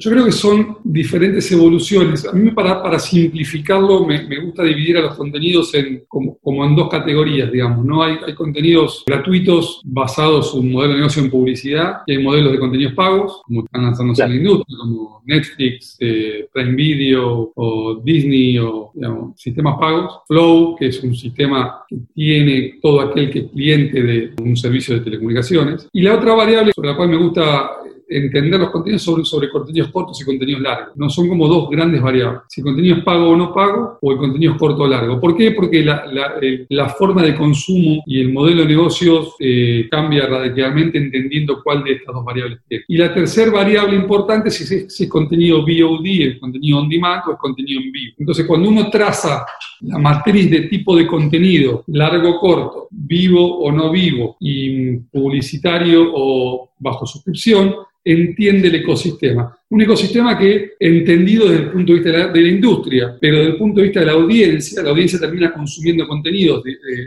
Yo, 0.00 0.10
creo 0.10 0.24
que 0.24 0.32
son 0.32 0.78
diferentes 0.82 1.50
evoluciones. 1.52 2.26
A 2.26 2.32
mí, 2.32 2.50
para, 2.50 2.98
simplificarlo, 2.98 4.04
me, 4.04 4.40
gusta 4.40 4.64
dividir 4.64 4.96
a 4.96 5.02
los 5.02 5.14
contenidos 5.14 5.72
en, 5.76 6.02
como, 6.08 6.38
como, 6.40 6.64
en 6.64 6.74
dos 6.74 6.88
categorías, 6.88 7.52
digamos. 7.52 7.84
¿no? 7.84 8.02
Hay, 8.02 8.16
hay 8.26 8.34
contenidos 8.34 9.04
gratuitos 9.06 9.80
basados 9.84 10.54
en 10.54 10.60
un 10.60 10.72
modelo 10.72 10.94
de 10.94 10.98
negocio 10.98 11.22
en 11.22 11.30
publicidad 11.30 11.98
y 12.06 12.16
hay 12.16 12.22
modelos 12.22 12.50
de 12.50 12.58
contenidos 12.58 12.94
pagos, 12.94 13.42
como 13.46 13.64
están 13.64 13.82
lanzándose 13.82 14.22
en 14.22 14.30
la 14.30 14.36
industria, 14.36 14.78
como 14.78 15.22
Netflix, 15.24 15.96
eh, 16.00 16.48
Prime 16.52 16.74
Video 16.74 17.52
o 17.54 18.00
Disney 18.02 18.58
o 18.58 18.90
digamos, 18.94 19.40
sistemas 19.40 19.78
pagos. 19.78 20.20
Flow, 20.26 20.76
que 20.76 20.86
es 20.86 21.02
un 21.02 21.14
sistema 21.14 21.84
que 21.88 21.98
tiene 22.14 22.78
todo 22.80 23.00
aquel 23.00 23.30
que 23.30 23.40
es 23.40 23.50
cliente 23.50 24.02
de 24.02 24.34
un 24.42 24.56
servicio 24.56 24.94
de 24.94 25.00
telecomunicaciones. 25.00 25.88
Y 25.92 26.02
la 26.02 26.14
otra 26.14 26.34
variable 26.34 26.72
sobre 26.74 26.90
la 26.90 26.96
cual 26.96 27.08
me 27.08 27.16
gusta 27.16 27.70
entender 28.08 28.60
los 28.60 28.70
contenidos 28.70 29.02
sobre, 29.02 29.24
sobre 29.24 29.50
contenidos 29.50 29.90
cortos 29.90 30.20
y 30.20 30.24
contenidos 30.24 30.62
largos. 30.62 30.96
No 30.96 31.08
son 31.08 31.28
como 31.28 31.48
dos 31.48 31.68
grandes 31.70 32.02
variables. 32.02 32.42
Si 32.48 32.60
el 32.60 32.66
contenido 32.66 32.96
es 32.96 33.04
pago 33.04 33.30
o 33.30 33.36
no 33.36 33.52
pago, 33.52 33.98
o 34.00 34.12
el 34.12 34.18
contenido 34.18 34.52
es 34.52 34.58
corto 34.58 34.82
o 34.82 34.86
largo. 34.86 35.20
¿Por 35.20 35.36
qué? 35.36 35.52
Porque 35.52 35.82
la, 35.84 36.04
la, 36.68 36.88
forma 36.88 37.22
de 37.22 37.34
consumo 37.34 38.02
y 38.06 38.20
el 38.20 38.32
modelo 38.32 38.62
de 38.62 38.68
negocios 38.68 39.34
eh, 39.40 39.88
cambia 39.90 40.26
radicalmente 40.26 40.98
entendiendo 40.98 41.62
cuál 41.62 41.82
de 41.82 41.92
estas 41.92 42.14
dos 42.14 42.24
variables 42.24 42.60
tiene. 42.68 42.84
Y 42.88 42.96
la 42.96 43.12
tercera 43.12 43.50
variable 43.50 43.96
importante 43.96 44.48
es 44.48 44.56
si 44.56 45.02
es, 45.02 45.08
contenido 45.08 45.62
VOD, 45.62 46.06
el 46.06 46.40
contenido 46.40 46.78
on 46.78 46.88
demand 46.88 47.22
o 47.26 47.32
el 47.32 47.36
contenido 47.36 47.80
en 47.80 47.92
vivo. 47.92 48.14
Entonces, 48.18 48.46
cuando 48.46 48.68
uno 48.68 48.90
traza 48.90 49.44
la 49.80 49.98
matriz 49.98 50.50
de 50.50 50.62
tipo 50.62 50.96
de 50.96 51.06
contenido, 51.06 51.84
largo 51.88 52.36
o 52.36 52.40
corto, 52.40 52.88
vivo 52.90 53.58
o 53.58 53.72
no 53.72 53.90
vivo, 53.90 54.36
y 54.40 54.96
publicitario 54.96 56.10
o 56.14 56.73
bajo 56.78 57.06
suscripción, 57.06 57.74
entiende 58.04 58.68
el 58.68 58.76
ecosistema. 58.76 59.58
Un 59.70 59.80
ecosistema 59.80 60.38
que, 60.38 60.72
entendido 60.78 61.48
desde 61.48 61.64
el 61.64 61.70
punto 61.70 61.92
de 61.92 61.98
vista 62.00 62.28
de 62.28 62.42
la, 62.42 62.48
industria, 62.48 63.16
pero 63.20 63.38
desde 63.38 63.50
el 63.52 63.56
punto 63.56 63.80
de 63.80 63.86
vista 63.86 64.00
de 64.00 64.06
la 64.06 64.12
audiencia, 64.12 64.82
la 64.82 64.90
audiencia 64.90 65.18
termina 65.18 65.52
consumiendo 65.52 66.06
contenidos 66.06 66.62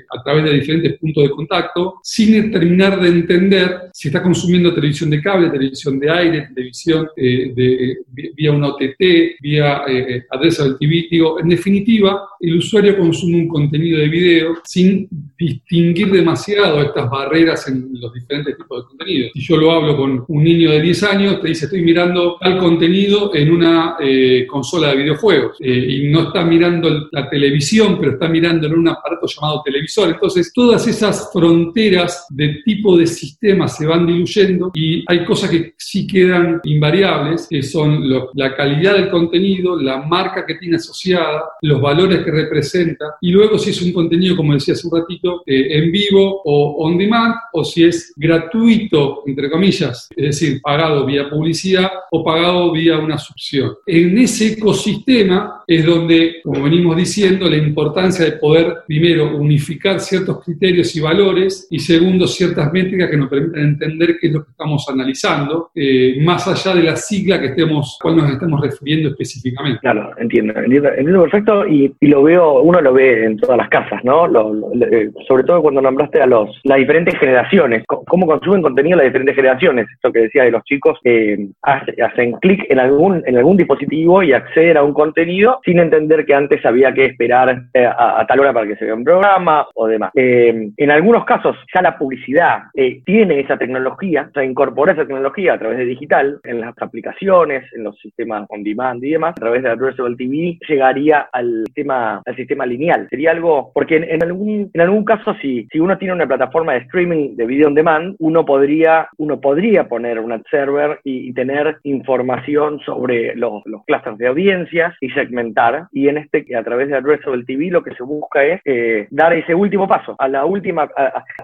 a 0.09 0.23
través 0.23 0.43
de 0.43 0.53
diferentes 0.53 0.97
puntos 0.97 1.23
de 1.23 1.29
contacto, 1.29 1.95
sin 2.03 2.51
terminar 2.51 2.99
de 2.99 3.09
entender 3.09 3.81
si 3.93 4.09
está 4.09 4.21
consumiendo 4.21 4.73
televisión 4.73 5.09
de 5.09 5.21
cable, 5.21 5.49
televisión 5.49 5.99
de 5.99 6.09
aire, 6.09 6.49
televisión 6.53 7.07
eh, 7.15 7.51
de, 7.55 7.97
vía 8.35 8.51
una 8.51 8.67
OTT, 8.69 9.39
vía 9.41 9.81
eh, 9.87 10.23
adresa 10.29 10.63
del 10.63 10.77
TV. 10.77 11.07
Digo, 11.09 11.39
en 11.39 11.49
definitiva, 11.49 12.27
el 12.39 12.57
usuario 12.57 12.97
consume 12.97 13.37
un 13.37 13.47
contenido 13.47 13.99
de 13.99 14.07
video 14.07 14.55
sin 14.63 15.07
distinguir 15.37 16.11
demasiado 16.11 16.81
estas 16.81 17.09
barreras 17.09 17.67
en 17.67 17.89
los 17.93 18.13
diferentes 18.13 18.57
tipos 18.57 18.83
de 18.83 18.87
contenidos. 18.87 19.31
Si 19.33 19.41
yo 19.41 19.57
lo 19.57 19.71
hablo 19.71 19.97
con 19.97 20.25
un 20.27 20.43
niño 20.43 20.71
de 20.71 20.81
10 20.81 21.03
años, 21.03 21.41
te 21.41 21.47
dice, 21.49 21.65
estoy 21.65 21.81
mirando 21.81 22.37
tal 22.39 22.56
contenido 22.57 23.33
en 23.33 23.51
una 23.51 23.97
eh, 23.99 24.45
consola 24.47 24.89
de 24.89 24.97
videojuegos 24.97 25.57
eh, 25.59 25.69
y 25.71 26.09
no 26.09 26.27
está 26.27 26.43
mirando 26.43 27.07
la 27.11 27.29
televisión, 27.29 27.97
pero 27.99 28.13
está 28.13 28.27
mirando 28.27 28.67
en 28.67 28.73
un 28.73 28.87
aparato 28.87 29.27
llamado 29.27 29.61
televisor. 29.63 30.09
Entonces, 30.09 30.51
todas 30.53 30.87
esas 30.87 31.29
fronteras 31.31 32.25
de 32.29 32.61
tipo 32.65 32.97
de 32.97 33.07
sistema 33.07 33.67
se 33.67 33.85
van 33.85 34.05
diluyendo 34.05 34.71
y 34.73 35.03
hay 35.07 35.25
cosas 35.25 35.49
que 35.49 35.73
sí 35.77 36.07
quedan 36.07 36.61
invariables, 36.63 37.47
que 37.49 37.63
son 37.63 38.03
la 38.33 38.55
calidad 38.55 38.93
del 38.93 39.09
contenido, 39.09 39.79
la 39.79 40.01
marca 40.01 40.45
que 40.45 40.55
tiene 40.55 40.77
asociada, 40.77 41.43
los 41.61 41.81
valores 41.81 42.23
que 42.23 42.31
representa 42.31 43.15
y 43.21 43.31
luego 43.31 43.57
si 43.57 43.71
es 43.71 43.81
un 43.81 43.91
contenido, 43.93 44.35
como 44.35 44.53
decía 44.53 44.73
hace 44.73 44.87
un 44.87 44.99
ratito, 44.99 45.43
eh, 45.45 45.77
en 45.77 45.91
vivo 45.91 46.41
o 46.43 46.85
on 46.85 46.97
demand 46.97 47.35
o 47.53 47.63
si 47.63 47.83
es 47.83 48.13
gratuito, 48.15 49.23
entre 49.25 49.49
comillas, 49.49 50.07
es 50.15 50.25
decir, 50.25 50.61
pagado 50.61 51.05
vía 51.05 51.29
publicidad 51.29 51.89
o 52.11 52.23
pagado 52.23 52.36
vía 52.71 52.97
una 52.97 53.17
succión. 53.17 53.75
En 53.85 54.17
ese 54.17 54.53
ecosistema 54.53 55.63
es 55.67 55.85
donde, 55.85 56.37
como 56.43 56.63
venimos 56.63 56.95
diciendo, 56.95 57.49
la 57.49 57.57
importancia 57.57 58.25
de 58.25 58.33
poder, 58.33 58.77
primero, 58.87 59.35
unificar 59.37 59.99
ciertos 59.99 60.43
criterios 60.43 60.95
y 60.95 61.01
valores 61.01 61.67
y 61.69 61.79
segundo, 61.79 62.27
ciertas 62.27 62.71
métricas 62.71 63.09
que 63.09 63.17
nos 63.17 63.29
permitan 63.29 63.63
entender 63.63 64.17
qué 64.19 64.27
es 64.27 64.33
lo 64.33 64.45
que 64.45 64.51
estamos 64.51 64.87
analizando, 64.89 65.71
eh, 65.75 66.17
más 66.21 66.47
allá 66.47 66.75
de 66.75 66.83
la 66.83 66.95
sigla 66.95 67.39
que 67.39 67.47
estemos, 67.47 67.97
cuál 68.01 68.17
nos 68.17 68.31
estamos 68.31 68.61
refiriendo 68.61 69.09
específicamente. 69.09 69.79
Claro, 69.81 70.11
entiendo, 70.17 70.53
entiendo, 70.57 71.21
perfecto 71.23 71.67
y, 71.67 71.93
lo 72.01 72.23
veo, 72.23 72.61
uno 72.61 72.79
lo 72.81 72.93
ve 72.93 73.25
en 73.25 73.37
todas 73.37 73.57
las 73.57 73.69
casas, 73.69 74.03
¿no? 74.03 74.27
Eh, 74.27 75.11
sobre 75.27 75.43
todo 75.43 75.61
cuando 75.61 75.81
nombraste 75.81 76.21
a 76.21 76.25
los, 76.25 76.49
las 76.63 76.77
diferentes 76.77 77.17
generaciones, 77.19 77.83
cómo 77.85 78.25
consumen 78.25 78.61
contenido 78.61 78.97
las 78.97 79.07
diferentes 79.07 79.35
generaciones, 79.35 79.87
esto 79.91 80.11
que 80.11 80.19
decía 80.19 80.43
de 80.43 80.51
los 80.51 80.63
chicos 80.63 80.97
que 81.03 81.47
hacen 81.61 82.26
clic 82.33 82.65
en 82.69 82.79
algún, 82.79 83.23
en 83.25 83.37
algún 83.37 83.57
dispositivo 83.57 84.23
y 84.23 84.33
acceder 84.33 84.77
a 84.77 84.83
un 84.83 84.93
contenido 84.93 85.59
sin 85.63 85.79
entender 85.79 86.25
que 86.25 86.33
antes 86.33 86.65
había 86.65 86.93
que 86.93 87.05
esperar 87.05 87.63
eh, 87.73 87.85
a, 87.85 88.25
tal 88.27 88.39
hora 88.39 88.53
para 88.53 88.67
que 88.67 88.75
se 88.75 88.85
vea 88.85 88.95
un 88.95 89.03
programa 89.03 89.67
o 89.75 89.87
demás. 89.87 90.11
Eh, 90.15 90.69
en 90.75 90.91
algunos 90.91 91.25
casos 91.25 91.55
ya 91.73 91.81
la 91.81 91.97
publicidad 91.97 92.63
eh, 92.73 93.01
tiene 93.05 93.39
esa 93.39 93.57
tecnología, 93.57 94.27
o 94.29 94.33
sea, 94.33 94.43
incorpora 94.43 94.93
esa 94.93 95.05
tecnología 95.05 95.53
a 95.53 95.59
través 95.59 95.77
de 95.77 95.85
digital 95.85 96.39
en 96.43 96.61
las 96.61 96.73
aplicaciones, 96.81 97.63
en 97.73 97.83
los 97.83 97.97
sistemas 97.99 98.45
on 98.49 98.63
demand 98.63 99.03
y 99.03 99.11
demás, 99.11 99.31
a 99.31 99.41
través 99.41 99.63
de 99.63 99.69
Addressable 99.69 100.15
TV 100.15 100.57
llegaría 100.67 101.29
al 101.31 101.63
sistema, 101.65 102.21
al 102.25 102.35
sistema 102.35 102.65
lineal. 102.65 103.07
Sería 103.09 103.31
algo, 103.31 103.71
porque 103.73 103.97
en, 103.97 104.23
algún, 104.23 104.69
en 104.73 104.81
algún 104.81 105.05
caso 105.05 105.35
si, 105.41 105.67
si 105.71 105.79
uno 105.79 105.97
tiene 105.97 106.13
una 106.13 106.27
plataforma 106.27 106.73
de 106.73 106.79
streaming 106.79 107.35
de 107.35 107.45
video 107.45 107.67
on 107.67 107.75
demand, 107.75 108.15
uno 108.19 108.45
podría, 108.45 109.07
uno 109.17 109.39
podría 109.39 109.87
poner 109.87 110.19
un 110.19 110.31
ad 110.31 110.41
server 110.49 110.99
y, 111.03 111.29
y 111.29 111.33
tener 111.33 111.77
información 111.83 112.16
información 112.17 112.79
sobre 112.79 113.35
los, 113.35 113.61
los 113.65 113.85
clusters 113.85 114.17
de 114.17 114.27
audiencias 114.27 114.95
y 115.01 115.09
segmentar. 115.09 115.87
Y 115.91 116.07
en 116.07 116.17
este, 116.17 116.45
a 116.55 116.63
través 116.63 116.89
de 116.89 116.95
Addressable 116.95 117.45
TV, 117.45 117.69
lo 117.69 117.83
que 117.83 117.93
se 117.93 118.03
busca 118.03 118.43
es 118.43 118.59
eh, 118.65 119.07
dar 119.11 119.33
ese 119.33 119.53
último 119.53 119.87
paso 119.87 120.15
a 120.17 120.27
la 120.27 120.45
última, 120.45 120.89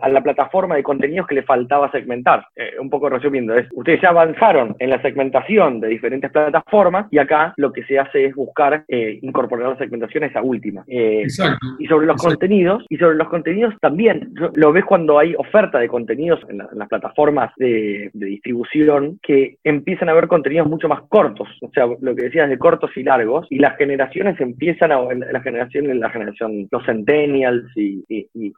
a, 0.01 0.09
la 0.09 0.21
plataforma 0.21 0.75
de 0.75 0.83
contenidos 0.83 1.27
que 1.27 1.35
le 1.35 1.43
faltaba 1.43 1.91
segmentar. 1.91 2.45
Eh, 2.55 2.71
un 2.79 2.89
poco 2.89 3.09
resumiendo, 3.09 3.55
es, 3.55 3.67
ustedes 3.73 4.01
ya 4.01 4.09
avanzaron 4.09 4.75
en 4.79 4.89
la 4.89 5.01
segmentación 5.01 5.79
de 5.79 5.89
diferentes 5.89 6.31
plataformas 6.31 7.07
y 7.11 7.19
acá 7.19 7.53
lo 7.57 7.71
que 7.71 7.83
se 7.83 7.99
hace 7.99 8.25
es 8.25 8.35
buscar 8.35 8.83
eh, 8.87 9.19
incorporar 9.21 9.69
la 9.69 9.77
segmentación 9.77 10.23
a 10.23 10.27
esa 10.27 10.41
última. 10.41 10.83
Exacto. 10.87 11.67
Y 11.77 11.85
sobre 11.85 12.07
los 12.07 12.21
contenidos, 12.21 12.83
y 12.89 12.97
sobre 12.97 13.15
los 13.15 13.29
contenidos 13.29 13.73
también, 13.79 14.33
lo 14.55 14.71
ves 14.71 14.85
cuando 14.85 15.19
hay 15.19 15.35
oferta 15.35 15.79
de 15.79 15.87
contenidos 15.87 16.39
en, 16.49 16.57
las 16.57 16.89
plataformas 16.89 17.51
de, 17.57 18.09
de 18.13 18.25
distribución 18.25 19.19
que 19.21 19.57
empiezan 19.63 20.09
a 20.09 20.13
haber 20.13 20.27
contenidos 20.27 20.62
mucho 20.67 20.87
más 20.87 21.01
cortos, 21.09 21.47
o 21.61 21.69
sea, 21.73 21.87
lo 21.99 22.15
que 22.15 22.23
decías 22.23 22.49
de 22.49 22.57
cortos 22.57 22.91
y 22.95 23.03
largos, 23.03 23.47
y 23.49 23.59
las 23.59 23.77
generaciones 23.77 24.39
empiezan 24.39 24.91
a, 24.91 25.01
la 25.01 25.41
generación, 25.41 25.89
en 25.89 25.99
la 25.99 26.09
generación, 26.09 26.67
los 26.71 26.85
centennials 26.85 27.65
y, 27.75 28.03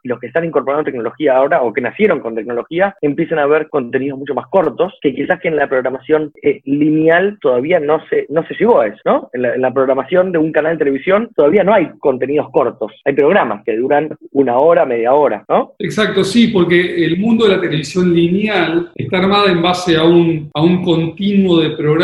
los 0.04 0.20
que 0.20 0.28
están 0.28 0.44
incorporando 0.44 0.84
tecnología 0.84 1.36
ahora 1.36 1.62
o 1.62 1.72
que 1.72 1.80
nacieron 1.80 2.20
con 2.20 2.34
tecnología, 2.34 2.94
empiezan 3.00 3.38
a 3.38 3.46
ver 3.46 3.68
contenidos 3.68 4.18
mucho 4.18 4.34
más 4.34 4.46
cortos, 4.48 4.94
que 5.00 5.14
quizás 5.14 5.40
que 5.40 5.48
en 5.48 5.56
la 5.56 5.68
programación 5.68 6.32
eh, 6.42 6.60
lineal 6.64 7.38
todavía 7.40 7.80
no 7.80 8.00
se, 8.08 8.26
no 8.28 8.46
se 8.46 8.54
llegó 8.54 8.80
a 8.80 8.86
eso, 8.88 9.00
¿no? 9.04 9.30
En 9.32 9.42
la, 9.42 9.54
en 9.54 9.62
la 9.62 9.72
programación 9.72 10.32
de 10.32 10.38
un 10.38 10.52
canal 10.52 10.72
de 10.72 10.84
televisión 10.84 11.30
todavía 11.34 11.64
no 11.64 11.74
hay 11.74 11.88
contenidos 11.98 12.50
cortos, 12.50 12.92
hay 13.04 13.14
programas 13.14 13.64
que 13.64 13.76
duran 13.76 14.10
una 14.32 14.56
hora, 14.58 14.84
media 14.84 15.12
hora, 15.12 15.44
¿no? 15.48 15.74
Exacto, 15.78 16.24
sí, 16.24 16.48
porque 16.48 17.04
el 17.04 17.18
mundo 17.18 17.46
de 17.46 17.56
la 17.56 17.60
televisión 17.60 18.14
lineal 18.14 18.90
está 18.94 19.18
armada 19.18 19.50
en 19.50 19.62
base 19.62 19.96
a 19.96 20.04
un, 20.04 20.50
a 20.54 20.62
un 20.62 20.82
continuo 20.82 21.60
de 21.60 21.70
programas 21.70 21.95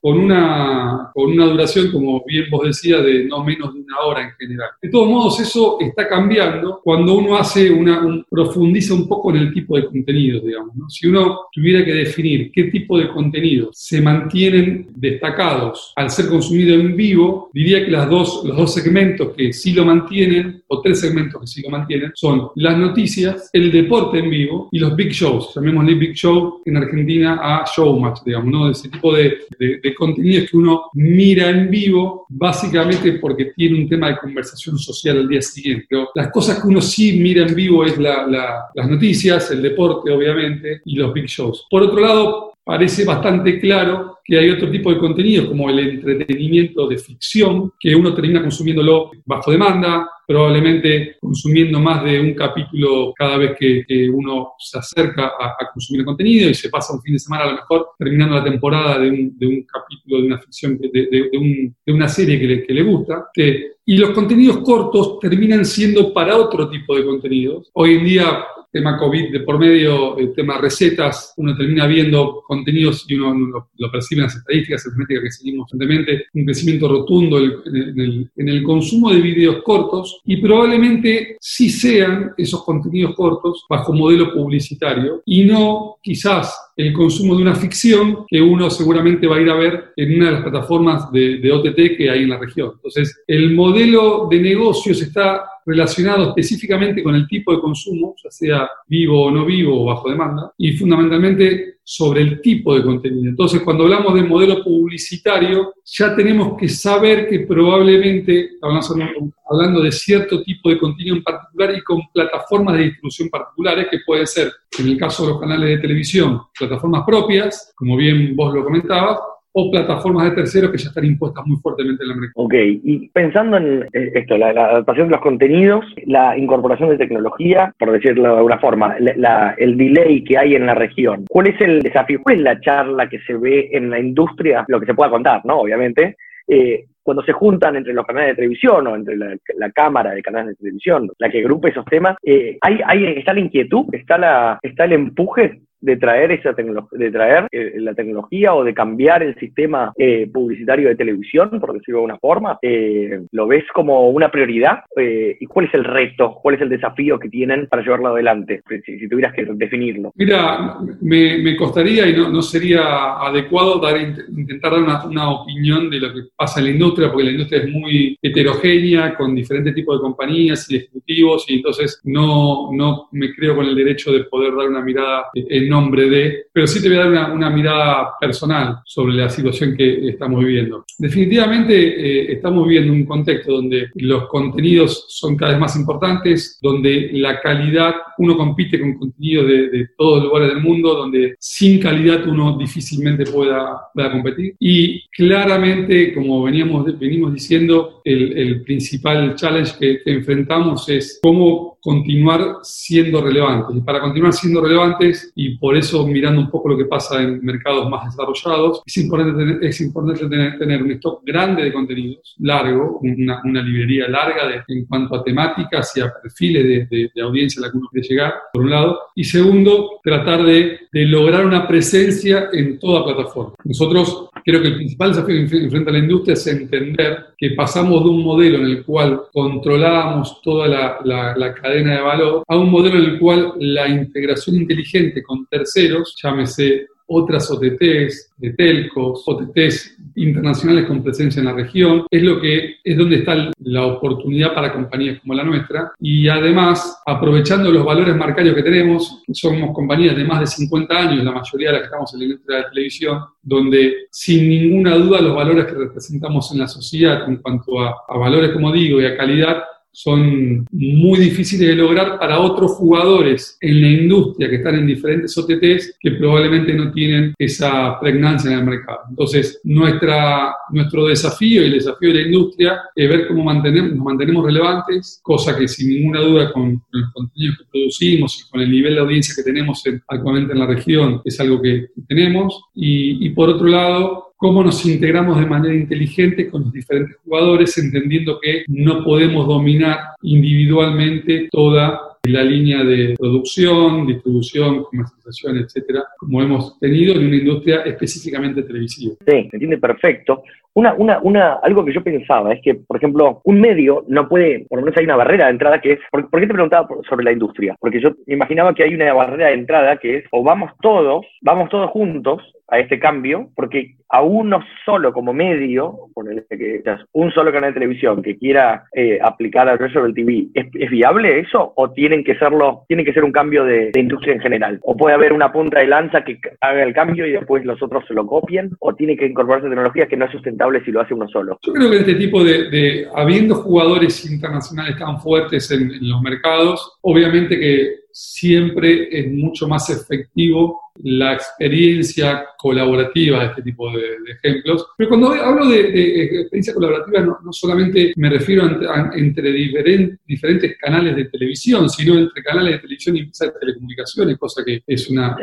con 0.00 0.18
una, 0.18 1.10
con 1.14 1.32
una 1.32 1.46
duración, 1.46 1.90
como 1.90 2.22
bien 2.26 2.44
vos 2.50 2.66
decías, 2.66 3.02
de 3.04 3.24
no 3.24 3.44
menos 3.44 3.74
de 3.74 3.80
una 3.80 4.00
hora 4.00 4.22
en 4.22 4.30
general. 4.38 4.70
De 4.80 4.88
todos 4.88 5.08
modos, 5.08 5.40
eso 5.40 5.78
está 5.80 6.08
cambiando 6.08 6.80
cuando 6.82 7.14
uno 7.14 7.36
hace 7.36 7.70
una, 7.70 8.24
profundiza 8.28 8.94
un 8.94 9.08
poco 9.08 9.30
en 9.30 9.36
el 9.36 9.52
tipo 9.52 9.76
de 9.76 9.86
contenidos, 9.86 10.44
digamos. 10.44 10.74
Si 10.88 11.06
uno 11.06 11.40
tuviera 11.52 11.84
que 11.84 11.92
definir 11.92 12.50
qué 12.52 12.64
tipo 12.64 12.98
de 12.98 13.08
contenidos 13.08 13.70
se 13.72 14.00
mantienen 14.00 14.88
destacados 14.94 15.92
al 15.96 16.10
ser 16.10 16.28
consumido 16.28 16.74
en 16.74 16.96
vivo, 16.96 17.50
diría 17.52 17.84
que 17.84 17.90
las 17.90 18.08
dos, 18.08 18.42
los 18.44 18.56
dos 18.56 18.74
segmentos 18.74 19.32
que 19.36 19.52
sí 19.52 19.72
lo 19.72 19.84
mantienen, 19.84 20.62
o 20.66 20.80
tres 20.80 21.00
segmentos 21.00 21.40
que 21.40 21.46
sí 21.46 21.62
lo 21.62 21.70
mantienen, 21.70 22.12
son 22.14 22.48
las 22.56 22.76
noticias, 22.76 23.50
el 23.52 23.70
deporte 23.70 24.18
en 24.18 24.30
vivo 24.30 24.68
y 24.72 24.78
los 24.78 24.96
big 24.96 25.10
shows. 25.10 25.54
Llamémosle 25.54 25.94
big 25.94 26.14
show 26.14 26.62
en 26.64 26.76
Argentina 26.76 27.38
a 27.42 27.64
showmatch, 27.64 28.22
digamos, 28.24 28.52
¿no? 28.52 28.70
Ese 28.70 28.88
tipo 28.88 29.14
de, 29.14 29.33
de, 29.58 29.94
contenidos 29.94 30.50
que 30.50 30.56
uno 30.56 30.84
mira 30.94 31.50
en 31.50 31.70
vivo, 31.70 32.26
básicamente 32.28 33.12
porque 33.14 33.52
tiene 33.56 33.78
un 33.78 33.88
tema 33.88 34.08
de 34.08 34.18
conversación 34.18 34.78
social 34.78 35.18
al 35.18 35.28
día 35.28 35.42
siguiente. 35.42 35.86
las 36.14 36.30
cosas 36.30 36.60
que 36.60 36.68
uno 36.68 36.80
sí 36.80 37.18
mira 37.20 37.46
en 37.46 37.54
vivo 37.54 37.84
es 37.84 37.96
las 37.98 38.88
noticias, 38.88 39.50
el 39.50 39.62
deporte, 39.62 40.10
obviamente, 40.10 40.82
y 40.84 40.96
los 40.96 41.12
big 41.12 41.26
shows. 41.26 41.66
Por 41.70 41.82
otro 41.82 42.00
lado, 42.00 42.53
parece 42.64 43.04
bastante 43.04 43.60
claro 43.60 44.18
que 44.24 44.38
hay 44.38 44.48
otro 44.48 44.70
tipo 44.70 44.90
de 44.90 44.98
contenido, 44.98 45.46
como 45.46 45.68
el 45.68 45.78
entretenimiento 45.78 46.88
de 46.88 46.96
ficción, 46.96 47.72
que 47.78 47.94
uno 47.94 48.14
termina 48.14 48.40
consumiéndolo 48.40 49.10
bajo 49.26 49.50
demanda, 49.50 50.08
probablemente 50.26 51.16
consumiendo 51.20 51.78
más 51.78 52.02
de 52.02 52.18
un 52.18 52.32
capítulo 52.32 53.12
cada 53.14 53.36
vez 53.36 53.54
que, 53.58 53.84
uno 54.10 54.52
se 54.58 54.78
acerca 54.78 55.32
a, 55.38 55.56
consumir 55.74 56.00
el 56.00 56.06
contenido 56.06 56.48
y 56.48 56.54
se 56.54 56.70
pasa 56.70 56.94
un 56.94 57.02
fin 57.02 57.12
de 57.12 57.18
semana 57.18 57.44
a 57.44 57.48
lo 57.48 57.54
mejor 57.56 57.88
terminando 57.98 58.36
la 58.36 58.44
temporada 58.44 58.98
de 58.98 59.10
un, 59.10 59.66
capítulo 59.70 60.22
de 60.22 60.26
una 60.26 60.38
ficción, 60.38 60.78
de, 60.78 61.70
una 61.88 62.08
serie 62.08 62.40
que 62.40 62.46
le, 62.46 62.66
que 62.66 62.72
le 62.72 62.82
gusta. 62.82 63.26
Que, 63.34 63.74
y 63.84 63.98
los 63.98 64.10
contenidos 64.10 64.58
cortos 64.58 65.18
terminan 65.20 65.66
siendo 65.66 66.14
para 66.14 66.38
otro 66.38 66.70
tipo 66.70 66.96
de 66.96 67.04
contenidos. 67.04 67.70
Hoy 67.74 67.96
en 67.96 68.04
día 68.06 68.44
tema 68.74 68.98
COVID 68.98 69.30
de 69.30 69.40
por 69.40 69.56
medio, 69.56 70.18
el 70.18 70.34
tema 70.34 70.58
recetas, 70.58 71.32
uno 71.36 71.56
termina 71.56 71.86
viendo 71.86 72.42
contenidos 72.44 73.06
y 73.08 73.14
uno 73.14 73.68
lo, 73.76 73.92
percibe 73.92 74.22
en 74.22 74.24
las 74.24 74.34
estadísticas, 74.34 74.84
en 74.86 75.06
que 75.06 75.30
seguimos 75.30 75.70
constantemente, 75.70 76.24
un 76.34 76.44
crecimiento 76.44 76.88
rotundo 76.88 77.38
en 77.38 78.00
el, 78.00 78.30
en 78.34 78.48
el 78.48 78.64
consumo 78.64 79.12
de 79.12 79.20
videos 79.20 79.62
cortos 79.62 80.20
y 80.24 80.38
probablemente 80.38 81.36
sí 81.40 81.70
sean 81.70 82.32
esos 82.36 82.64
contenidos 82.64 83.14
cortos 83.14 83.64
bajo 83.70 83.92
modelo 83.92 84.34
publicitario 84.34 85.22
y 85.24 85.44
no 85.44 85.98
quizás 86.02 86.72
el 86.76 86.92
consumo 86.92 87.36
de 87.36 87.42
una 87.42 87.54
ficción 87.54 88.26
que 88.26 88.42
uno 88.42 88.70
seguramente 88.70 89.28
va 89.28 89.36
a 89.36 89.40
ir 89.40 89.50
a 89.50 89.54
ver 89.54 89.92
en 89.94 90.16
una 90.16 90.26
de 90.26 90.32
las 90.32 90.42
plataformas 90.42 91.12
de, 91.12 91.38
de 91.38 91.52
OTT 91.52 91.96
que 91.96 92.10
hay 92.10 92.24
en 92.24 92.30
la 92.30 92.38
región. 92.38 92.72
Entonces, 92.74 93.22
el 93.28 93.54
modelo 93.54 94.26
de 94.28 94.40
negocios 94.40 95.00
está 95.00 95.44
relacionado 95.66 96.28
específicamente 96.28 97.02
con 97.02 97.14
el 97.14 97.26
tipo 97.26 97.52
de 97.52 97.60
consumo, 97.60 98.14
ya 98.22 98.30
sea 98.30 98.68
vivo 98.86 99.24
o 99.24 99.30
no 99.30 99.44
vivo 99.44 99.82
o 99.82 99.86
bajo 99.86 100.10
demanda, 100.10 100.52
y 100.58 100.72
fundamentalmente 100.72 101.74
sobre 101.84 102.22
el 102.22 102.40
tipo 102.40 102.74
de 102.74 102.82
contenido. 102.82 103.28
Entonces, 103.28 103.60
cuando 103.60 103.84
hablamos 103.84 104.14
de 104.14 104.22
modelo 104.22 104.64
publicitario, 104.64 105.74
ya 105.84 106.16
tenemos 106.16 106.56
que 106.58 106.68
saber 106.68 107.28
que 107.28 107.40
probablemente 107.40 108.52
hablando 108.62 109.82
de 109.82 109.92
cierto 109.92 110.42
tipo 110.42 110.70
de 110.70 110.78
contenido 110.78 111.16
en 111.16 111.22
particular 111.22 111.74
y 111.76 111.82
con 111.82 112.00
plataformas 112.12 112.78
de 112.78 112.84
distribución 112.84 113.28
particulares 113.28 113.88
que 113.90 113.98
pueden 114.06 114.26
ser, 114.26 114.50
en 114.78 114.88
el 114.88 114.96
caso 114.96 115.24
de 115.24 115.32
los 115.32 115.40
canales 115.40 115.68
de 115.68 115.78
televisión, 115.78 116.40
plataformas 116.58 117.04
propias, 117.06 117.72
como 117.76 117.96
bien 117.96 118.34
vos 118.34 118.54
lo 118.54 118.64
comentabas, 118.64 119.18
o 119.56 119.70
plataformas 119.70 120.30
de 120.30 120.36
terceros 120.42 120.72
que 120.72 120.78
ya 120.78 120.88
están 120.88 121.04
impuestas 121.04 121.46
muy 121.46 121.56
fuertemente 121.58 122.02
en 122.02 122.08
la 122.08 122.16
mercado. 122.16 122.44
Ok, 122.44 122.54
y 122.54 123.08
pensando 123.10 123.56
en 123.56 123.84
eh, 123.92 124.10
esto, 124.14 124.36
la, 124.36 124.48
adaptación 124.48 125.06
de 125.06 125.12
los 125.12 125.20
contenidos, 125.20 125.84
la 126.06 126.36
incorporación 126.36 126.90
de 126.90 126.98
tecnología, 126.98 127.72
por 127.78 127.92
decirlo 127.92 128.32
de 128.32 128.36
alguna 128.38 128.58
forma, 128.58 128.96
el 128.96 129.76
delay 129.76 130.24
que 130.24 130.36
hay 130.36 130.56
en 130.56 130.66
la 130.66 130.74
región, 130.74 131.24
¿cuál 131.28 131.46
es 131.46 131.60
el 131.60 131.82
desafío? 131.82 132.20
¿Cuál 132.22 132.38
es 132.38 132.42
la 132.42 132.60
charla 132.60 133.08
que 133.08 133.20
se 133.20 133.34
ve 133.34 133.70
en 133.72 133.90
la 133.90 134.00
industria? 134.00 134.64
Lo 134.66 134.80
que 134.80 134.86
se 134.86 134.94
pueda 134.94 135.10
contar, 135.10 135.40
¿no? 135.44 135.60
Obviamente. 135.60 136.16
Eh, 136.46 136.84
cuando 137.02 137.22
se 137.22 137.32
juntan 137.32 137.76
entre 137.76 137.92
los 137.92 138.06
canales 138.06 138.30
de 138.30 138.36
televisión 138.36 138.86
o 138.86 138.96
entre 138.96 139.14
la, 139.16 139.70
cámara 139.72 140.12
de 140.12 140.22
canales 140.22 140.48
de 140.48 140.54
televisión, 140.56 141.10
la 141.18 141.30
que 141.30 141.40
agrupa 141.40 141.68
esos 141.68 141.84
temas, 141.84 142.16
eh, 142.22 142.56
hay, 142.62 142.80
hay, 142.84 143.04
está 143.18 143.34
la 143.34 143.40
inquietud, 143.40 143.84
está, 143.92 144.16
la, 144.16 144.58
está 144.62 144.84
el 144.84 144.92
empuje 144.92 145.60
de 145.84 145.96
traer 145.96 146.32
esa 146.32 146.54
de 146.54 147.10
traer 147.10 147.46
eh, 147.52 147.74
la 147.76 147.94
tecnología 147.94 148.54
o 148.54 148.64
de 148.64 148.72
cambiar 148.72 149.22
el 149.22 149.34
sistema 149.36 149.92
eh, 149.96 150.28
publicitario 150.32 150.88
de 150.88 150.96
televisión, 150.96 151.60
por 151.60 151.74
decirlo 151.74 151.98
de 151.98 152.04
alguna 152.04 152.18
forma? 152.18 152.58
Eh, 152.62 153.20
¿Lo 153.32 153.46
ves 153.46 153.64
como 153.74 154.08
una 154.08 154.30
prioridad? 154.30 154.80
¿Y 154.96 155.44
cuál 155.46 155.66
es 155.66 155.74
el 155.74 155.84
reto, 155.84 156.38
cuál 156.42 156.54
es 156.54 156.62
el 156.62 156.70
desafío 156.70 157.18
que 157.18 157.28
tienen 157.28 157.66
para 157.66 157.82
llevarlo 157.82 158.08
adelante, 158.08 158.62
si, 158.84 159.08
tuvieras 159.08 159.34
que 159.34 159.44
definirlo? 159.44 160.12
Mira, 160.14 160.78
me, 161.02 161.56
costaría 161.56 162.08
y 162.08 162.16
no, 162.16 162.30
no, 162.30 162.40
sería 162.40 163.18
adecuado 163.18 163.78
dar, 163.78 164.00
intentar 164.00 164.72
dar 164.72 164.82
una, 164.82 165.04
una, 165.04 165.30
opinión 165.30 165.90
de 165.90 166.00
lo 166.00 166.12
que 166.12 166.20
pasa 166.36 166.60
en 166.60 166.66
la 166.66 166.72
industria, 166.72 167.08
porque 167.08 167.24
la 167.24 167.30
industria 167.32 167.62
es 167.62 167.70
muy 167.70 168.18
heterogénea, 168.22 169.14
con 169.16 169.34
diferentes 169.34 169.74
tipos 169.74 169.98
de 169.98 170.02
compañías 170.02 170.70
y 170.70 170.76
ejecutivos, 170.76 171.44
y 171.48 171.56
entonces 171.56 172.00
no, 172.04 172.70
no 172.72 173.08
me 173.12 173.34
creo 173.34 173.56
con 173.56 173.66
el 173.66 173.74
derecho 173.74 174.12
de 174.12 174.24
poder 174.24 174.54
dar 174.54 174.68
una 174.68 174.80
mirada 174.80 175.24
en 175.34 175.73
nombre 175.74 176.08
de, 176.08 176.46
pero 176.52 176.66
sí 176.66 176.80
te 176.80 176.88
voy 176.88 176.98
a 176.98 177.10
dar 177.10 177.32
una, 177.32 177.50
mirada 177.50 178.10
personal 178.20 178.78
sobre 178.84 179.14
la 179.14 179.28
situación 179.28 179.76
que 179.76 180.08
estamos 180.08 180.38
viviendo. 180.44 180.84
Definitivamente 180.98 181.74
eh, 181.74 182.32
estamos 182.32 182.66
viviendo 182.66 182.92
un 182.92 183.04
contexto 183.04 183.52
donde 183.52 183.88
los 183.94 184.28
contenidos 184.28 185.06
son 185.08 185.36
cada 185.36 185.52
vez 185.52 185.60
más 185.60 185.76
importantes, 185.76 186.58
donde 186.62 187.10
la 187.12 187.40
calidad, 187.40 187.94
uno 188.18 188.36
compite 188.36 188.80
con 188.80 188.94
contenidos 188.94 189.46
de, 189.48 189.88
todos 189.98 190.22
los 190.22 190.26
lugares 190.28 190.48
del 190.54 190.62
mundo, 190.62 190.94
donde 190.94 191.34
sin 191.38 191.80
calidad 191.80 192.26
uno 192.26 192.56
difícilmente 192.56 193.24
pueda, 193.26 193.88
pueda 193.92 194.12
competir. 194.12 194.54
Y 194.58 195.06
claramente, 195.08 196.14
como 196.14 196.42
veníamos, 196.42 196.98
venimos 196.98 197.32
diciendo, 197.34 198.00
el, 198.04 198.62
principal 198.64 199.34
challenge 199.34 199.72
que, 199.78 200.00
que 200.02 200.12
enfrentamos 200.12 200.88
es 200.88 201.18
cómo 201.22 201.74
continuar 201.84 202.60
siendo 202.62 203.20
relevantes. 203.20 203.76
Y 203.76 203.80
para 203.82 204.00
continuar 204.00 204.32
siendo 204.32 204.62
relevantes 204.62 205.30
y 205.34 205.58
por 205.64 205.78
eso, 205.78 206.06
mirando 206.06 206.42
un 206.42 206.50
poco 206.50 206.68
lo 206.68 206.76
que 206.76 206.84
pasa 206.84 207.22
en 207.22 207.42
mercados 207.42 207.88
más 207.88 208.04
desarrollados, 208.04 208.82
es 208.84 208.98
importante 208.98 209.32
tener, 209.32 209.64
es 209.64 209.80
importante 209.80 210.28
tener, 210.58 210.82
un 210.82 210.90
stock 210.90 211.22
grande 211.24 211.62
de 211.62 211.72
contenidos, 211.72 212.34
largo, 212.40 212.98
una, 213.00 213.40
una 213.42 213.62
librería 213.62 214.06
larga 214.06 214.46
de, 214.46 214.62
en 214.68 214.84
cuanto 214.84 215.14
a 215.14 215.24
temáticas 215.24 215.96
y 215.96 216.02
a 216.02 216.12
perfiles 216.22 216.88
de, 216.90 217.10
de, 217.14 217.22
audiencia 217.22 217.60
a 217.60 217.66
la 217.66 217.72
que 217.72 217.78
uno 217.78 217.88
quiere 217.90 218.06
llegar, 218.06 218.34
por 218.52 218.64
un 218.64 218.72
lado. 218.72 218.98
Y 219.14 219.24
segundo, 219.24 220.00
tratar 220.04 220.44
de, 220.44 220.80
de 220.92 221.06
lograr 221.06 221.46
una 221.46 221.66
presencia 221.66 222.50
en 222.52 222.78
toda 222.78 223.02
plataforma. 223.02 223.54
Nosotros 223.64 224.28
creo 224.44 224.60
que 224.60 224.68
el 224.68 224.76
principal 224.76 225.12
desafío 225.12 225.48
que 225.48 225.64
enfrenta 225.64 225.90
la 225.90 225.98
industria 225.98 226.34
es 226.34 226.46
entender 226.46 227.28
que 227.38 227.52
pasamos 227.52 228.04
de 228.04 228.10
un 228.10 228.22
modelo 228.22 228.58
en 228.58 228.66
el 228.66 228.84
cual 228.84 229.22
controlábamos 229.32 230.42
toda 230.42 230.68
la, 230.68 230.98
la, 231.04 231.34
la 231.34 231.54
cadena 231.54 231.96
de 231.96 232.02
valor 232.02 232.42
a 232.46 232.56
un 232.56 232.70
modelo 232.70 232.98
en 232.98 233.04
el 233.04 233.18
cual 233.18 233.54
la 233.58 233.88
integración 233.88 234.56
inteligente 234.56 235.22
con 235.22 235.46
terceros, 235.54 236.14
llámese 236.20 236.88
otras 237.06 237.50
OTTs, 237.50 238.32
de 238.36 238.52
telcos, 238.56 239.22
OTTs 239.26 239.96
internacionales 240.16 240.86
con 240.86 241.02
presencia 241.02 241.40
en 241.40 241.46
la 241.46 241.52
región, 241.52 242.06
es 242.10 242.22
lo 242.22 242.40
que 242.40 242.76
es 242.82 242.96
donde 242.96 243.16
está 243.16 243.50
la 243.58 243.86
oportunidad 243.86 244.54
para 244.54 244.72
compañías 244.72 245.20
como 245.20 245.34
la 245.34 245.44
nuestra. 245.44 245.92
Y 246.00 246.28
además 246.28 247.02
aprovechando 247.06 247.70
los 247.70 247.84
valores 247.84 248.16
marcarios 248.16 248.54
que 248.54 248.62
tenemos, 248.62 249.22
somos 249.32 249.74
compañías 249.74 250.16
de 250.16 250.24
más 250.24 250.40
de 250.40 250.46
50 250.46 250.96
años, 250.96 251.24
la 251.24 251.32
mayoría 251.32 251.68
de 251.68 251.72
las 251.74 251.82
que 251.82 251.86
estamos 251.86 252.14
en 252.14 252.20
la 252.20 252.24
industria 252.26 252.56
de 252.58 252.64
televisión, 252.70 253.20
donde 253.42 253.94
sin 254.10 254.48
ninguna 254.48 254.96
duda 254.96 255.20
los 255.20 255.34
valores 255.34 255.66
que 255.66 255.74
representamos 255.74 256.50
en 256.52 256.58
la 256.60 256.68
sociedad 256.68 257.28
en 257.28 257.36
cuanto 257.36 257.80
a, 257.80 257.94
a 258.08 258.16
valores, 258.16 258.50
como 258.52 258.72
digo, 258.72 259.00
y 259.00 259.06
a 259.06 259.16
calidad 259.16 259.62
son 259.94 260.66
muy 260.72 261.20
difíciles 261.20 261.68
de 261.68 261.76
lograr 261.76 262.18
para 262.18 262.40
otros 262.40 262.72
jugadores 262.72 263.56
en 263.60 263.80
la 263.80 263.88
industria 263.88 264.50
que 264.50 264.56
están 264.56 264.74
en 264.74 264.88
diferentes 264.88 265.38
OTTs 265.38 265.96
que 266.00 266.10
probablemente 266.12 266.74
no 266.74 266.90
tienen 266.90 267.32
esa 267.38 267.98
pregnancia 268.00 268.50
en 268.50 268.58
el 268.58 268.64
mercado. 268.64 269.00
Entonces, 269.08 269.60
nuestra, 269.62 270.52
nuestro 270.70 271.06
desafío 271.06 271.62
y 271.62 271.66
el 271.66 271.72
desafío 271.74 272.08
de 272.08 272.22
la 272.22 272.26
industria 272.26 272.80
es 272.94 273.08
ver 273.08 273.28
cómo 273.28 273.44
mantenemos, 273.44 273.92
nos 273.92 274.04
mantenemos 274.04 274.44
relevantes, 274.44 275.20
cosa 275.22 275.56
que 275.56 275.68
sin 275.68 275.88
ninguna 275.94 276.20
duda 276.20 276.52
con, 276.52 276.82
los 276.90 277.12
contenidos 277.12 277.58
que 277.58 277.64
producimos 277.70 278.40
y 278.40 278.50
con 278.50 278.60
el 278.62 278.70
nivel 278.70 278.94
de 278.94 279.00
audiencia 279.00 279.34
que 279.36 279.44
tenemos 279.44 279.82
actualmente 280.08 280.52
en 280.54 280.58
la 280.58 280.66
región 280.66 281.22
es 281.24 281.38
algo 281.38 281.62
que 281.62 281.86
tenemos. 282.08 282.64
Y 282.74 283.30
por 283.30 283.48
otro 283.48 283.68
lado, 283.68 284.33
cómo 284.36 284.62
nos 284.62 284.84
integramos 284.86 285.38
de 285.38 285.46
manera 285.46 285.74
inteligente 285.74 286.48
con 286.50 286.62
los 286.62 286.72
diferentes 286.72 287.16
jugadores, 287.24 287.76
entendiendo 287.78 288.38
que 288.40 288.64
no 288.68 289.04
podemos 289.04 289.46
dominar 289.46 289.98
individualmente 290.22 291.48
toda 291.50 292.14
la 292.24 292.42
línea 292.42 292.82
de 292.82 293.14
producción, 293.18 294.06
distribución, 294.06 294.84
comercialización, 294.84 295.58
etcétera, 295.58 296.04
como 296.18 296.42
hemos 296.42 296.78
tenido 296.78 297.14
en 297.14 297.26
una 297.26 297.36
industria 297.36 297.82
específicamente 297.82 298.62
televisiva. 298.62 299.14
Sí, 299.26 299.48
se 299.50 299.56
entiende 299.56 299.78
perfecto. 299.78 300.42
Una, 300.72 300.94
una, 300.94 301.20
una, 301.22 301.52
algo 301.62 301.84
que 301.84 301.92
yo 301.92 302.02
pensaba 302.02 302.52
es 302.52 302.60
que, 302.62 302.74
por 302.74 302.96
ejemplo, 302.96 303.40
un 303.44 303.60
medio 303.60 304.04
no 304.08 304.28
puede, 304.28 304.66
por 304.68 304.78
lo 304.78 304.84
menos 304.84 304.98
hay 304.98 305.04
una 305.04 305.16
barrera 305.16 305.44
de 305.44 305.52
entrada 305.52 305.80
que 305.80 305.92
es, 305.92 305.98
¿por, 306.10 306.28
qué 306.30 306.46
te 306.46 306.52
preguntaba 306.52 306.88
sobre 307.08 307.24
la 307.24 307.32
industria? 307.32 307.76
Porque 307.78 308.00
yo 308.00 308.10
imaginaba 308.26 308.74
que 308.74 308.82
hay 308.82 308.94
una 308.94 309.12
barrera 309.12 309.48
de 309.48 309.54
entrada 309.54 309.98
que 309.98 310.16
es, 310.16 310.24
o 310.32 310.42
vamos 310.42 310.72
todos, 310.80 311.24
vamos 311.42 311.68
todos 311.68 311.90
juntos 311.90 312.42
a 312.68 312.78
este 312.78 312.98
cambio, 312.98 313.50
porque 313.54 313.96
a 314.08 314.22
uno 314.22 314.60
solo 314.84 315.12
como 315.12 315.32
medio, 315.32 316.08
que 316.48 316.82
un 317.12 317.32
solo 317.32 317.52
canal 317.52 317.70
de 317.70 317.80
televisión 317.80 318.22
que 318.22 318.38
quiera 318.38 318.84
eh, 318.92 319.18
aplicar 319.22 319.68
al 319.68 319.78
del 319.78 320.14
TV, 320.14 320.46
¿es, 320.54 320.90
viable 320.90 321.40
eso? 321.40 321.72
¿O 321.76 321.90
tienen 321.90 322.22
que 322.24 322.36
serlo, 322.38 322.84
tiene 322.88 323.04
que 323.04 323.12
ser 323.12 323.24
un 323.24 323.32
cambio 323.32 323.64
de, 323.64 323.90
industria 323.96 324.34
en 324.34 324.40
general? 324.40 324.78
¿O 324.82 324.96
puede 324.96 325.14
haber 325.14 325.32
una 325.32 325.52
punta 325.52 325.80
de 325.80 325.88
lanza 325.88 326.24
que 326.24 326.38
haga 326.60 326.82
el 326.82 326.94
cambio 326.94 327.26
y 327.26 327.32
después 327.32 327.64
los 327.64 327.82
otros 327.82 328.04
se 328.06 328.14
lo 328.14 328.26
copien? 328.26 328.70
¿O 328.78 328.94
tiene 328.94 329.16
que 329.16 329.26
incorporarse 329.26 329.68
tecnología 329.68 330.06
que 330.06 330.16
no 330.16 330.26
es 330.26 330.32
sustentable 330.32 330.84
si 330.84 330.92
lo 330.92 331.00
hace 331.00 331.14
uno 331.14 331.28
solo? 331.28 331.58
Yo 331.62 331.72
creo 331.72 331.90
que 331.90 331.98
este 331.98 332.14
tipo 332.14 332.44
de, 332.44 333.08
habiendo 333.14 333.56
jugadores 333.56 334.30
internacionales 334.30 334.96
tan 334.96 335.20
fuertes 335.20 335.70
en 335.70 336.08
los 336.08 336.22
mercados, 336.22 336.98
obviamente 337.02 337.58
que 337.58 338.03
siempre 338.14 339.08
es 339.10 339.30
mucho 339.32 339.66
más 339.66 339.90
efectivo 339.90 340.80
la 341.02 341.34
experiencia 341.34 342.46
colaborativa 342.56 343.40
de 343.40 343.46
este 343.46 343.62
tipo 343.62 343.90
de, 343.90 344.14
ejemplos. 344.30 344.86
Pero 344.96 345.08
cuando 345.08 345.32
hablo 345.32 345.68
de, 345.68 346.40
experiencia 346.40 346.72
colaborativa, 346.72 347.20
no, 347.20 347.52
solamente 347.52 348.12
me 348.16 348.30
refiero 348.30 348.64
a, 348.64 349.10
entre 349.16 349.52
diferentes 349.52 350.78
canales 350.78 351.16
de 351.16 351.24
televisión, 351.24 351.90
sino 351.90 352.16
entre 352.16 352.42
canales 352.42 352.74
de 352.74 352.78
televisión 352.78 353.16
y 353.16 353.20
empresas 353.20 353.52
de 353.52 353.60
telecomunicaciones, 353.60 354.38
cosa 354.38 354.62
que 354.64 354.82
es 354.86 355.10
una, 355.10 355.36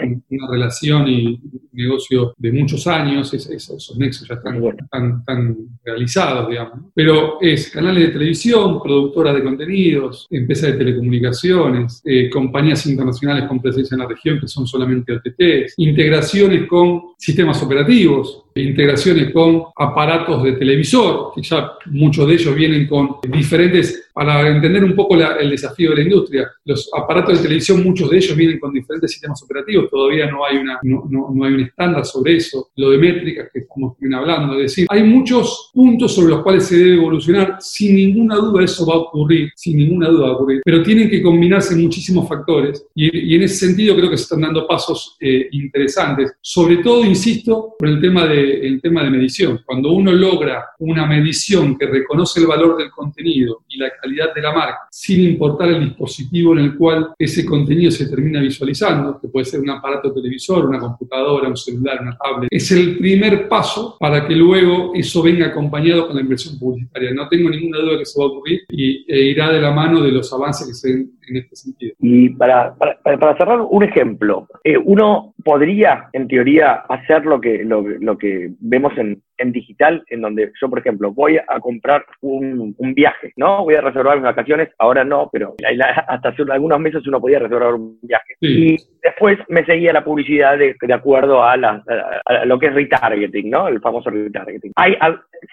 relación 0.49 1.07
y 1.09 1.39
negocio 1.73 2.33
de 2.37 2.51
muchos 2.51 2.87
años, 2.87 3.33
esos, 3.33 3.97
nexos 3.97 4.27
ya 4.27 4.35
están, 4.35 5.57
realizados, 5.83 6.49
digamos. 6.49 6.91
Pero 6.95 7.41
es 7.41 7.69
canales 7.69 8.07
de 8.07 8.13
televisión, 8.13 8.81
productoras 8.81 9.35
de 9.35 9.43
contenidos, 9.43 10.27
empresas 10.29 10.71
de 10.71 10.77
telecomunicaciones, 10.77 12.01
eh, 12.05 12.29
compañías 12.29 12.60
compañías 12.61 12.85
internacionales 12.85 13.45
con 13.47 13.59
presencia 13.59 13.95
en 13.95 14.01
la 14.01 14.07
región 14.07 14.39
que 14.39 14.47
son 14.47 14.67
solamente 14.67 15.13
OTTs, 15.13 15.73
integraciones 15.77 16.67
con 16.67 17.10
sistemas 17.21 17.61
operativos, 17.61 18.45
integraciones 18.55 19.31
con 19.31 19.63
aparatos 19.77 20.43
de 20.43 20.53
televisor, 20.53 21.31
que 21.35 21.41
ya 21.41 21.73
muchos 21.85 22.27
de 22.27 22.33
ellos 22.33 22.55
vienen 22.55 22.87
con 22.87 23.17
diferentes, 23.29 24.09
para 24.13 24.45
entender 24.49 24.83
un 24.83 24.93
poco 24.93 25.15
el 25.15 25.49
desafío 25.49 25.91
de 25.91 25.97
la 25.97 26.01
industria, 26.01 26.51
los 26.65 26.89
aparatos 26.93 27.37
de 27.37 27.43
televisión, 27.43 27.83
muchos 27.83 28.09
de 28.09 28.17
ellos 28.17 28.35
vienen 28.35 28.59
con 28.59 28.73
diferentes 28.73 29.11
sistemas 29.11 29.41
operativos, 29.43 29.89
todavía 29.89 30.29
no 30.29 30.43
hay, 30.43 30.57
una, 30.57 30.79
no, 30.83 31.45
hay 31.45 31.53
un 31.53 31.61
estándar 31.61 32.05
sobre 32.05 32.37
eso, 32.37 32.69
lo 32.75 32.89
de 32.89 32.97
métricas 32.97 33.49
que 33.53 33.59
estamos 33.59 33.95
hablando, 34.13 34.55
es 34.55 34.63
decir, 34.63 34.87
hay 34.89 35.03
muchos 35.03 35.71
puntos 35.73 36.13
sobre 36.13 36.31
los 36.31 36.43
cuales 36.43 36.65
se 36.65 36.77
debe 36.77 36.95
evolucionar, 36.95 37.57
sin 37.61 37.95
ninguna 37.95 38.35
duda 38.35 38.65
eso 38.65 38.85
va 38.85 38.95
a 38.95 38.97
ocurrir, 38.97 39.51
sin 39.55 39.77
ninguna 39.77 40.09
duda 40.09 40.25
va 40.25 40.31
a 40.33 40.35
ocurrir, 40.35 40.61
pero 40.65 40.83
tienen 40.83 41.09
que 41.09 41.21
combinarse 41.21 41.75
muchísimos 41.75 42.27
factores 42.27 42.85
y, 42.93 43.35
en 43.35 43.43
ese 43.43 43.67
sentido 43.67 43.95
creo 43.95 44.09
que 44.09 44.17
se 44.17 44.23
están 44.23 44.41
dando 44.41 44.67
pasos 44.67 45.15
eh, 45.21 45.47
interesantes, 45.51 46.33
sobre 46.41 46.77
todo, 46.77 47.05
insisto, 47.11 47.75
con 47.77 47.89
el 47.89 48.01
tema 48.01 48.25
de 48.25 48.67
el 48.67 48.81
tema 48.81 49.03
de 49.03 49.09
medición. 49.09 49.61
Cuando 49.65 49.91
uno 49.91 50.11
logra 50.11 50.65
una 50.79 51.05
medición 51.05 51.77
que 51.77 51.85
reconoce 51.85 52.39
el 52.39 52.47
valor 52.47 52.77
del 52.77 52.89
contenido 52.91 53.63
y 53.67 53.77
la 53.77 53.91
calidad 54.01 54.33
de 54.33 54.41
la 54.41 54.51
marca, 54.51 54.87
sin 54.89 55.21
importar 55.21 55.69
el 55.69 55.85
dispositivo 55.85 56.53
en 56.53 56.59
el 56.59 56.77
cual 56.77 57.13
ese 57.17 57.45
contenido 57.45 57.91
se 57.91 58.09
termina 58.09 58.39
visualizando, 58.41 59.19
que 59.19 59.27
puede 59.27 59.45
ser 59.45 59.59
un 59.59 59.69
aparato 59.69 60.13
televisor, 60.13 60.65
una 60.65 60.79
computadora, 60.79 61.47
un 61.47 61.57
celular, 61.57 61.99
una 62.01 62.17
tablet, 62.17 62.49
es 62.51 62.71
el 62.71 62.97
primer 62.97 63.47
paso 63.47 63.97
para 63.99 64.27
que 64.27 64.35
luego 64.35 64.91
eso 64.95 65.21
venga 65.21 65.47
acompañado 65.47 66.07
con 66.07 66.15
la 66.15 66.21
inversión 66.21 66.57
publicitaria. 66.57 67.13
No 67.13 67.27
tengo 67.27 67.49
ninguna 67.49 67.79
duda 67.79 67.97
que 67.97 68.03
eso 68.03 68.21
va 68.21 68.25
a 68.25 68.29
ocurrir 68.29 68.61
y 68.69 69.05
e 69.07 69.21
irá 69.31 69.51
de 69.51 69.61
la 69.61 69.71
mano 69.71 70.01
de 70.01 70.11
los 70.11 70.31
avances 70.33 70.67
que 70.67 70.73
se 70.73 70.89
den 70.89 71.11
en 71.27 71.37
este 71.37 71.55
sentido. 71.55 71.95
Y 71.99 72.29
para, 72.29 72.75
para, 72.75 73.37
cerrar 73.37 73.61
un 73.61 73.83
ejemplo, 73.83 74.47
eh, 74.63 74.77
uno 74.77 75.33
podría, 75.43 76.09
en 76.13 76.27
teoría, 76.27 76.83
hacer 77.01 77.25
lo 77.25 77.41
que, 77.41 77.63
lo, 77.63 77.81
lo 77.81 78.17
que 78.17 78.51
vemos 78.59 78.97
en, 78.97 79.21
en, 79.41 79.51
digital, 79.51 80.03
en 80.07 80.21
donde 80.21 80.51
yo, 80.59 80.69
por 80.69 80.79
ejemplo, 80.79 81.11
voy 81.11 81.37
a 81.37 81.59
comprar 81.59 82.05
un, 82.21 82.75
un, 82.77 82.93
viaje, 82.93 83.33
¿no? 83.35 83.63
Voy 83.63 83.75
a 83.75 83.81
reservar 83.81 84.17
mis 84.17 84.23
vacaciones, 84.23 84.69
ahora 84.77 85.03
no, 85.03 85.29
pero 85.31 85.55
hasta 86.07 86.29
hace 86.29 86.43
algunos 86.49 86.79
meses 86.79 87.05
uno 87.07 87.19
podía 87.21 87.39
reservar 87.39 87.73
un 87.73 87.97
viaje. 88.01 88.35
Y 88.39 88.77
después 89.03 89.37
me 89.49 89.65
seguía 89.65 89.93
la 89.93 90.03
publicidad 90.03 90.57
de, 90.57 90.75
de 90.79 90.93
acuerdo 90.93 91.43
a, 91.43 91.57
la, 91.57 91.83
a, 92.25 92.45
lo 92.45 92.59
que 92.59 92.67
es 92.67 92.73
retargeting, 92.73 93.49
¿no? 93.49 93.67
El 93.67 93.79
famoso 93.79 94.09
retargeting. 94.09 94.71
Hay, 94.75 94.95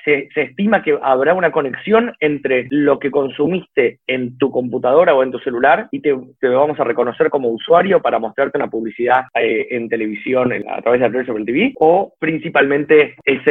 se, 0.05 0.29
se, 0.35 0.43
estima 0.43 0.83
que 0.83 0.99
habrá 1.03 1.35
una 1.35 1.51
conexión 1.51 2.15
entre 2.21 2.67
lo 2.71 2.99
que 2.99 3.11
consumiste 3.11 4.01
en 4.07 4.37
tu 4.39 4.51
computadora 4.51 5.15
o 5.15 5.23
en 5.23 5.31
tu 5.31 5.39
celular 5.39 5.89
y 5.91 6.01
te, 6.01 6.15
te 6.41 6.49
vamos 6.49 6.79
a 6.79 6.85
reconocer 6.85 7.31
como 7.31 7.49
usuario 7.49 8.01
para 8.01 8.19
mostrarte 8.19 8.59
una 8.59 8.69
publicidad 8.69 9.25
eh, 9.35 9.67
en 9.71 9.89
televisión 9.89 10.53
a 10.69 10.83
través 10.83 11.01
de 11.01 11.09
la 11.09 11.45
TV 11.45 11.73
o 11.77 12.13
principalmente 12.19 13.15
es 13.25 13.47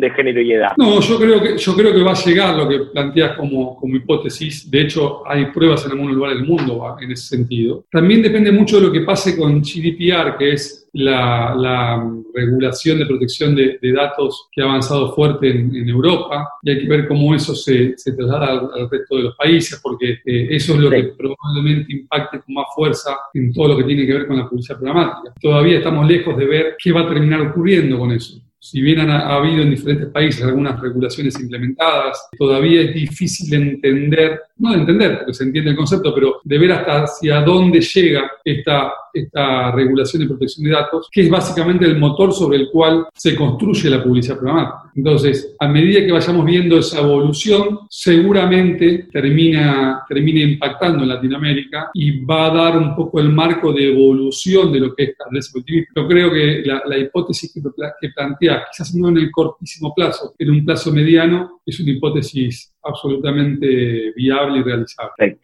de 0.00 0.10
género 0.10 0.40
y 0.40 0.52
edad. 0.52 0.72
No, 0.76 1.00
yo 1.00 1.18
creo 1.18 1.42
que, 1.42 1.58
yo 1.58 1.74
creo 1.74 1.92
que 1.92 2.02
va 2.02 2.12
a 2.12 2.24
llegar 2.24 2.56
lo 2.56 2.68
que 2.68 2.78
planteas 2.92 3.36
como, 3.36 3.76
como 3.76 3.96
hipótesis. 3.96 4.70
De 4.70 4.82
hecho, 4.82 5.26
hay 5.26 5.46
pruebas 5.46 5.84
en 5.84 5.92
algunos 5.92 6.14
lugares 6.14 6.38
del 6.38 6.46
mundo 6.46 6.96
en 7.00 7.12
ese 7.12 7.36
sentido. 7.36 7.84
También 7.90 8.22
depende 8.22 8.52
mucho 8.52 8.80
de 8.80 8.86
lo 8.86 8.92
que 8.92 9.00
pase 9.00 9.36
con 9.36 9.60
GDPR, 9.60 10.36
que 10.38 10.52
es 10.52 10.88
la, 10.92 12.04
regulación 12.34 12.98
de 12.98 13.06
protección 13.06 13.54
de, 13.54 13.78
datos 13.92 14.48
que 14.52 14.62
ha 14.62 14.64
avanzado 14.64 15.12
fuerte 15.12 15.50
en, 15.50 15.88
Europa 15.88 16.48
y 16.62 16.70
hay 16.70 16.80
que 16.80 16.88
ver 16.88 17.08
cómo 17.08 17.34
eso 17.34 17.54
se, 17.54 17.96
se 17.96 18.12
traslada 18.12 18.50
al, 18.74 18.90
resto 18.90 19.16
de 19.16 19.22
los 19.22 19.36
países 19.36 19.80
porque 19.82 20.18
eh, 20.24 20.48
eso 20.50 20.74
es 20.74 20.80
lo 20.80 20.90
que 20.90 21.14
probablemente 21.16 21.92
impacte 21.92 22.40
con 22.40 22.54
más 22.54 22.66
fuerza 22.74 23.16
en 23.34 23.52
todo 23.52 23.68
lo 23.68 23.76
que 23.78 23.84
tiene 23.84 24.06
que 24.06 24.12
ver 24.12 24.26
con 24.26 24.36
la 24.36 24.48
publicidad 24.48 24.78
programática. 24.78 25.34
Todavía 25.40 25.78
estamos 25.78 26.06
lejos 26.06 26.36
de 26.36 26.46
ver 26.46 26.76
qué 26.82 26.92
va 26.92 27.00
a 27.02 27.08
terminar 27.08 27.40
ocurriendo 27.40 27.98
con 27.98 28.12
eso 28.12 28.40
si 28.60 28.80
bien 28.80 29.08
ha, 29.10 29.36
habido 29.36 29.62
en 29.62 29.70
diferentes 29.70 30.08
países 30.08 30.42
algunas 30.42 30.80
regulaciones 30.80 31.38
implementadas, 31.38 32.28
todavía 32.36 32.82
es 32.82 32.94
difícil 32.94 33.54
entender, 33.54 34.40
no 34.58 34.72
de 34.72 34.78
entender, 34.78 35.18
porque 35.18 35.34
se 35.34 35.44
entiende 35.44 35.70
el 35.70 35.76
concepto, 35.76 36.14
pero 36.14 36.40
de 36.44 36.58
ver 36.58 36.72
hasta 36.72 37.02
hacia 37.02 37.40
dónde 37.42 37.80
llega 37.80 38.30
esta, 38.44 38.92
esta 39.12 39.72
regulación 39.72 40.22
de 40.22 40.28
protección 40.28 40.64
de 40.64 40.72
datos, 40.72 41.08
que 41.10 41.22
es 41.22 41.30
básicamente 41.30 41.84
el 41.84 41.98
motor 41.98 42.32
sobre 42.32 42.58
el 42.58 42.70
cual 42.70 43.06
se 43.14 43.34
construye 43.34 43.90
la 43.90 44.02
publicidad 44.02 44.38
programática. 44.38 44.92
Entonces, 44.94 45.54
a 45.58 45.68
medida 45.68 46.00
que 46.00 46.12
vayamos 46.12 46.44
viendo 46.44 46.78
esa 46.78 47.00
evolución, 47.00 47.80
seguramente 47.88 49.08
termina, 49.12 50.02
termina 50.08 50.40
impactando 50.40 51.04
en 51.04 51.10
Latinoamérica 51.10 51.90
y 51.94 52.24
va 52.24 52.46
a 52.46 52.54
dar 52.54 52.78
un 52.78 52.96
poco 52.96 53.20
el 53.20 53.30
marco 53.30 53.72
de 53.72 53.92
evolución 53.92 54.72
de 54.72 54.80
lo 54.80 54.94
que 54.94 55.04
es 55.04 55.54
el 55.54 55.64
TV. 55.64 55.86
Yo 55.94 56.08
creo 56.08 56.32
que 56.32 56.62
la, 56.64 56.82
la 56.86 56.98
hipótesis 56.98 57.52
que, 57.52 58.08
plantea 58.10 58.64
quizás 58.70 58.94
no 58.94 59.08
en 59.08 59.18
el 59.18 59.30
cortísimo 59.30 59.94
plazo, 59.94 60.34
en 60.38 60.50
un 60.50 60.64
plazo 60.64 60.92
mediano, 60.92 61.60
es 61.64 61.78
una 61.80 61.92
hipótesis 61.92 62.74
absolutamente 62.88 64.12
viable 64.16 64.58
y 64.58 64.62
realizable. 64.62 65.38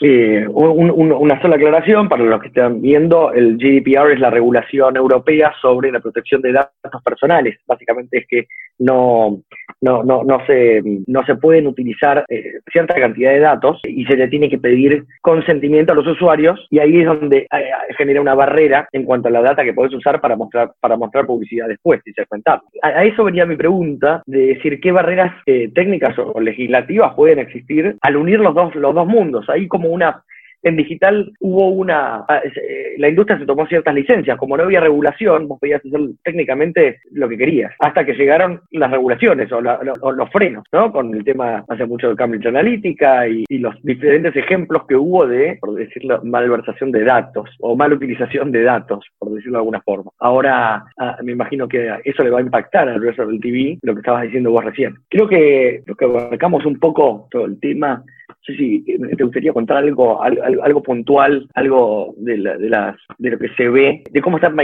Eh, 0.00 0.46
una 0.48 1.40
sola 1.40 1.56
aclaración 1.56 2.08
para 2.08 2.24
los 2.24 2.40
que 2.40 2.48
están 2.48 2.82
viendo, 2.82 3.32
el 3.32 3.56
GDPR 3.56 4.12
es 4.12 4.20
la 4.20 4.30
regulación 4.30 4.96
europea 4.96 5.52
sobre 5.60 5.90
la 5.90 6.00
protección 6.00 6.42
de 6.42 6.52
datos 6.52 7.02
personales. 7.02 7.58
Básicamente 7.66 8.18
es 8.18 8.26
que 8.28 8.46
no, 8.78 9.40
no, 9.80 10.02
no, 10.02 10.22
no, 10.24 10.46
se, 10.46 10.82
no 11.06 11.24
se 11.24 11.36
pueden 11.36 11.66
utilizar 11.66 12.24
eh, 12.28 12.60
cierta 12.70 12.94
cantidad 12.94 13.30
de 13.30 13.40
datos 13.40 13.80
y 13.84 14.04
se 14.04 14.16
le 14.16 14.28
tiene 14.28 14.50
que 14.50 14.58
pedir 14.58 15.04
consentimiento 15.22 15.92
a 15.92 15.96
los 15.96 16.06
usuarios 16.06 16.66
y 16.70 16.78
ahí 16.78 17.00
es 17.00 17.06
donde 17.06 17.38
eh, 17.38 17.70
genera 17.96 18.20
una 18.20 18.34
barrera 18.34 18.88
en 18.92 19.04
cuanto 19.04 19.28
a 19.28 19.30
la 19.30 19.42
data 19.42 19.64
que 19.64 19.72
puedes 19.72 19.94
usar 19.94 20.20
para 20.20 20.36
mostrar, 20.36 20.72
para 20.80 20.96
mostrar 20.96 21.26
publicidad 21.26 21.68
después 21.68 22.00
y 22.04 22.12
segmentar. 22.12 22.60
A, 22.82 22.88
a 22.88 23.04
eso 23.04 23.24
venía 23.24 23.46
mi 23.46 23.56
pregunta 23.56 24.22
de 24.26 24.46
decir 24.54 24.80
qué 24.80 24.92
barreras 24.92 25.32
eh, 25.46 25.70
técnicas 25.74 26.18
o, 26.18 26.38
legislativas 26.40 27.14
pueden 27.14 27.38
existir 27.38 27.96
al 28.00 28.16
unir 28.16 28.40
los 28.40 28.54
dos, 28.54 28.74
los 28.74 28.94
dos 28.94 29.06
mundos. 29.06 29.48
Ahí 29.48 29.68
como 29.68 29.85
una 29.86 30.22
en 30.66 30.76
digital 30.76 31.32
hubo 31.40 31.68
una, 31.68 32.24
ah, 32.28 32.40
eh, 32.44 32.96
la 32.98 33.08
industria 33.08 33.38
se 33.38 33.46
tomó 33.46 33.66
ciertas 33.66 33.94
licencias, 33.94 34.36
como 34.36 34.56
no 34.56 34.64
había 34.64 34.80
regulación, 34.80 35.46
vos 35.46 35.60
podías 35.60 35.84
hacer 35.84 36.00
técnicamente 36.24 37.00
lo 37.12 37.28
que 37.28 37.38
querías, 37.38 37.72
hasta 37.78 38.04
que 38.04 38.14
llegaron 38.14 38.60
las 38.72 38.90
regulaciones 38.90 39.50
o, 39.52 39.60
los 39.60 40.30
frenos, 40.30 40.64
¿no? 40.72 40.90
Con 40.90 41.14
el 41.14 41.24
tema 41.24 41.64
hace 41.68 41.86
mucho 41.86 42.08
de 42.08 42.16
Cambridge 42.16 42.46
Analytica 42.46 43.28
y, 43.28 43.44
los 43.56 43.74
diferentes 43.82 44.36
ejemplos 44.36 44.82
que 44.86 44.96
hubo 44.96 45.26
de, 45.26 45.56
por 45.60 45.74
decirlo, 45.74 46.20
malversación 46.22 46.92
de 46.92 47.04
datos 47.04 47.48
o 47.60 47.74
mal 47.74 47.92
utilización 47.92 48.52
de 48.52 48.62
datos, 48.64 49.06
por 49.18 49.32
decirlo 49.32 49.52
de 49.52 49.60
alguna 49.60 49.80
forma. 49.80 50.10
Ahora 50.18 50.84
ah, 50.98 51.16
me 51.22 51.32
imagino 51.32 51.66
que 51.66 51.90
eso 52.04 52.22
le 52.22 52.30
va 52.30 52.38
a 52.38 52.42
impactar 52.42 52.88
al 52.88 53.00
resto 53.00 53.26
del 53.26 53.40
TV, 53.40 53.78
lo 53.82 53.94
que 53.94 54.00
estabas 54.00 54.24
diciendo 54.24 54.50
vos 54.50 54.64
recién. 54.64 54.94
Creo 55.08 55.26
que 55.26 55.82
lo 55.86 55.94
que 55.94 56.04
abarcamos 56.04 56.66
un 56.66 56.78
poco 56.78 57.28
todo 57.30 57.46
el 57.46 57.58
tema 57.58 58.04
sé 58.46 58.56
si 58.56 58.82
te 58.82 59.24
gustaría 59.24 59.52
contar 59.52 59.78
algo, 59.78 60.22
algo, 60.22 60.82
puntual, 60.82 61.48
algo 61.54 62.14
de, 62.18 62.36
de, 62.36 62.70
las, 62.70 62.96
de 63.18 63.30
lo 63.30 63.38
que 63.38 63.48
se 63.56 63.68
ve, 63.68 64.02
de 64.10 64.20
cómo 64.20 64.38
están, 64.38 64.56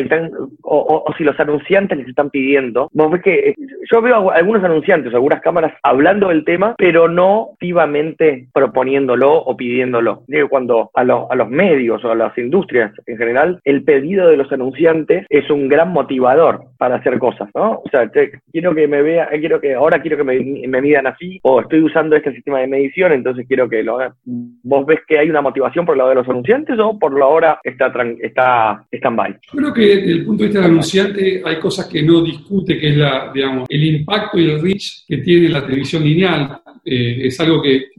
o, 0.63 1.05
o, 1.07 1.15
si 1.17 1.25
los 1.25 1.39
anunciantes 1.39 1.99
les 1.99 2.09
están 2.09 2.31
pidiendo. 2.31 2.89
Vos 2.93 3.11
ves 3.11 3.23
que 3.23 3.49
eh, 3.51 3.55
yo 3.91 4.01
veo 4.01 4.31
algunos 4.31 4.63
anunciantes, 4.65 5.13
algunas 5.13 5.41
cámaras 5.41 5.73
hablando 5.83 6.29
del 6.29 6.45
tema, 6.45 6.75
pero 6.79 7.09
no 7.09 7.51
activamente 7.53 8.49
proponiéndolo 8.53 9.33
o 9.33 9.57
pidiéndolo. 9.57 10.23
Digo, 10.29 10.49
cuando 10.49 10.91
a, 10.95 11.01
a 11.01 11.35
los 11.35 11.51
medios 11.51 12.05
o 12.05 12.11
a 12.11 12.15
las 12.15 12.37
industrias 12.39 12.93
en 13.07 13.17
general, 13.19 13.61
el 13.65 13.85
pedido 13.85 14.29
de 14.29 14.37
los 14.37 14.51
anunciantes 14.53 15.27
es 15.29 15.51
un 15.51 15.69
gran 15.69 15.93
motivador 15.93 16.65
para 16.79 16.97
hacer 16.97 17.19
cosas, 17.19 17.49
¿no? 17.55 17.83
O 17.85 17.89
sea, 17.91 18.11
quiero 18.53 18.75
que 18.75 18.89
me 18.89 19.03
vea, 19.03 19.29
quiero 19.29 19.61
que 19.61 19.75
ahora 19.75 20.01
quiero 20.01 20.17
que 20.17 20.25
me, 20.25 20.39
me 20.67 20.81
midan 20.81 21.07
así, 21.07 21.41
o 21.43 21.61
estoy 21.61 21.83
usando 21.83 22.17
este 22.17 22.33
sistema 22.33 22.61
de 22.61 22.67
medición, 22.67 23.13
entonces 23.13 23.47
quiero 23.47 23.69
que 23.73 23.83
lo 23.83 23.99
¿Vos 24.25 24.87
ves 24.87 25.01
que 25.09 25.19
hay 25.19 25.31
una 25.31 25.41
motivación 25.41 25.87
por 25.87 25.95
el 25.95 25.99
lado 25.99 26.11
de 26.11 26.17
los 26.17 26.29
anunciantes 26.29 26.79
o 26.79 26.99
por 26.99 27.19
la 27.19 27.27
hora 27.27 27.61
está, 27.65 27.93
está 28.21 28.87
stand-by? 28.93 29.39
Creo 29.51 29.73
que 29.73 29.81
desde 29.81 30.13
el 30.13 30.25
punto 30.27 30.43
de 30.43 30.49
vista 30.49 30.61
del 30.61 30.71
anunciante 30.71 31.43
hay 31.45 31.59
cosas 31.59 31.87
que 31.87 32.03
no 32.03 32.23
discute, 32.23 32.79
que 32.79 32.91
es 32.91 32.97
la, 32.97 33.31
digamos, 33.33 33.67
el 33.71 33.85
impacto 33.85 34.39
y 34.39 34.51
el 34.51 34.61
reach 34.61 35.07
que 35.07 35.19
tiene 35.19 35.49
la 35.49 35.65
televisión 35.65 36.05
lineal. 36.05 36.61
Eh, 36.85 37.27
es 37.29 37.39
algo 37.41 37.63
que, 37.63 37.91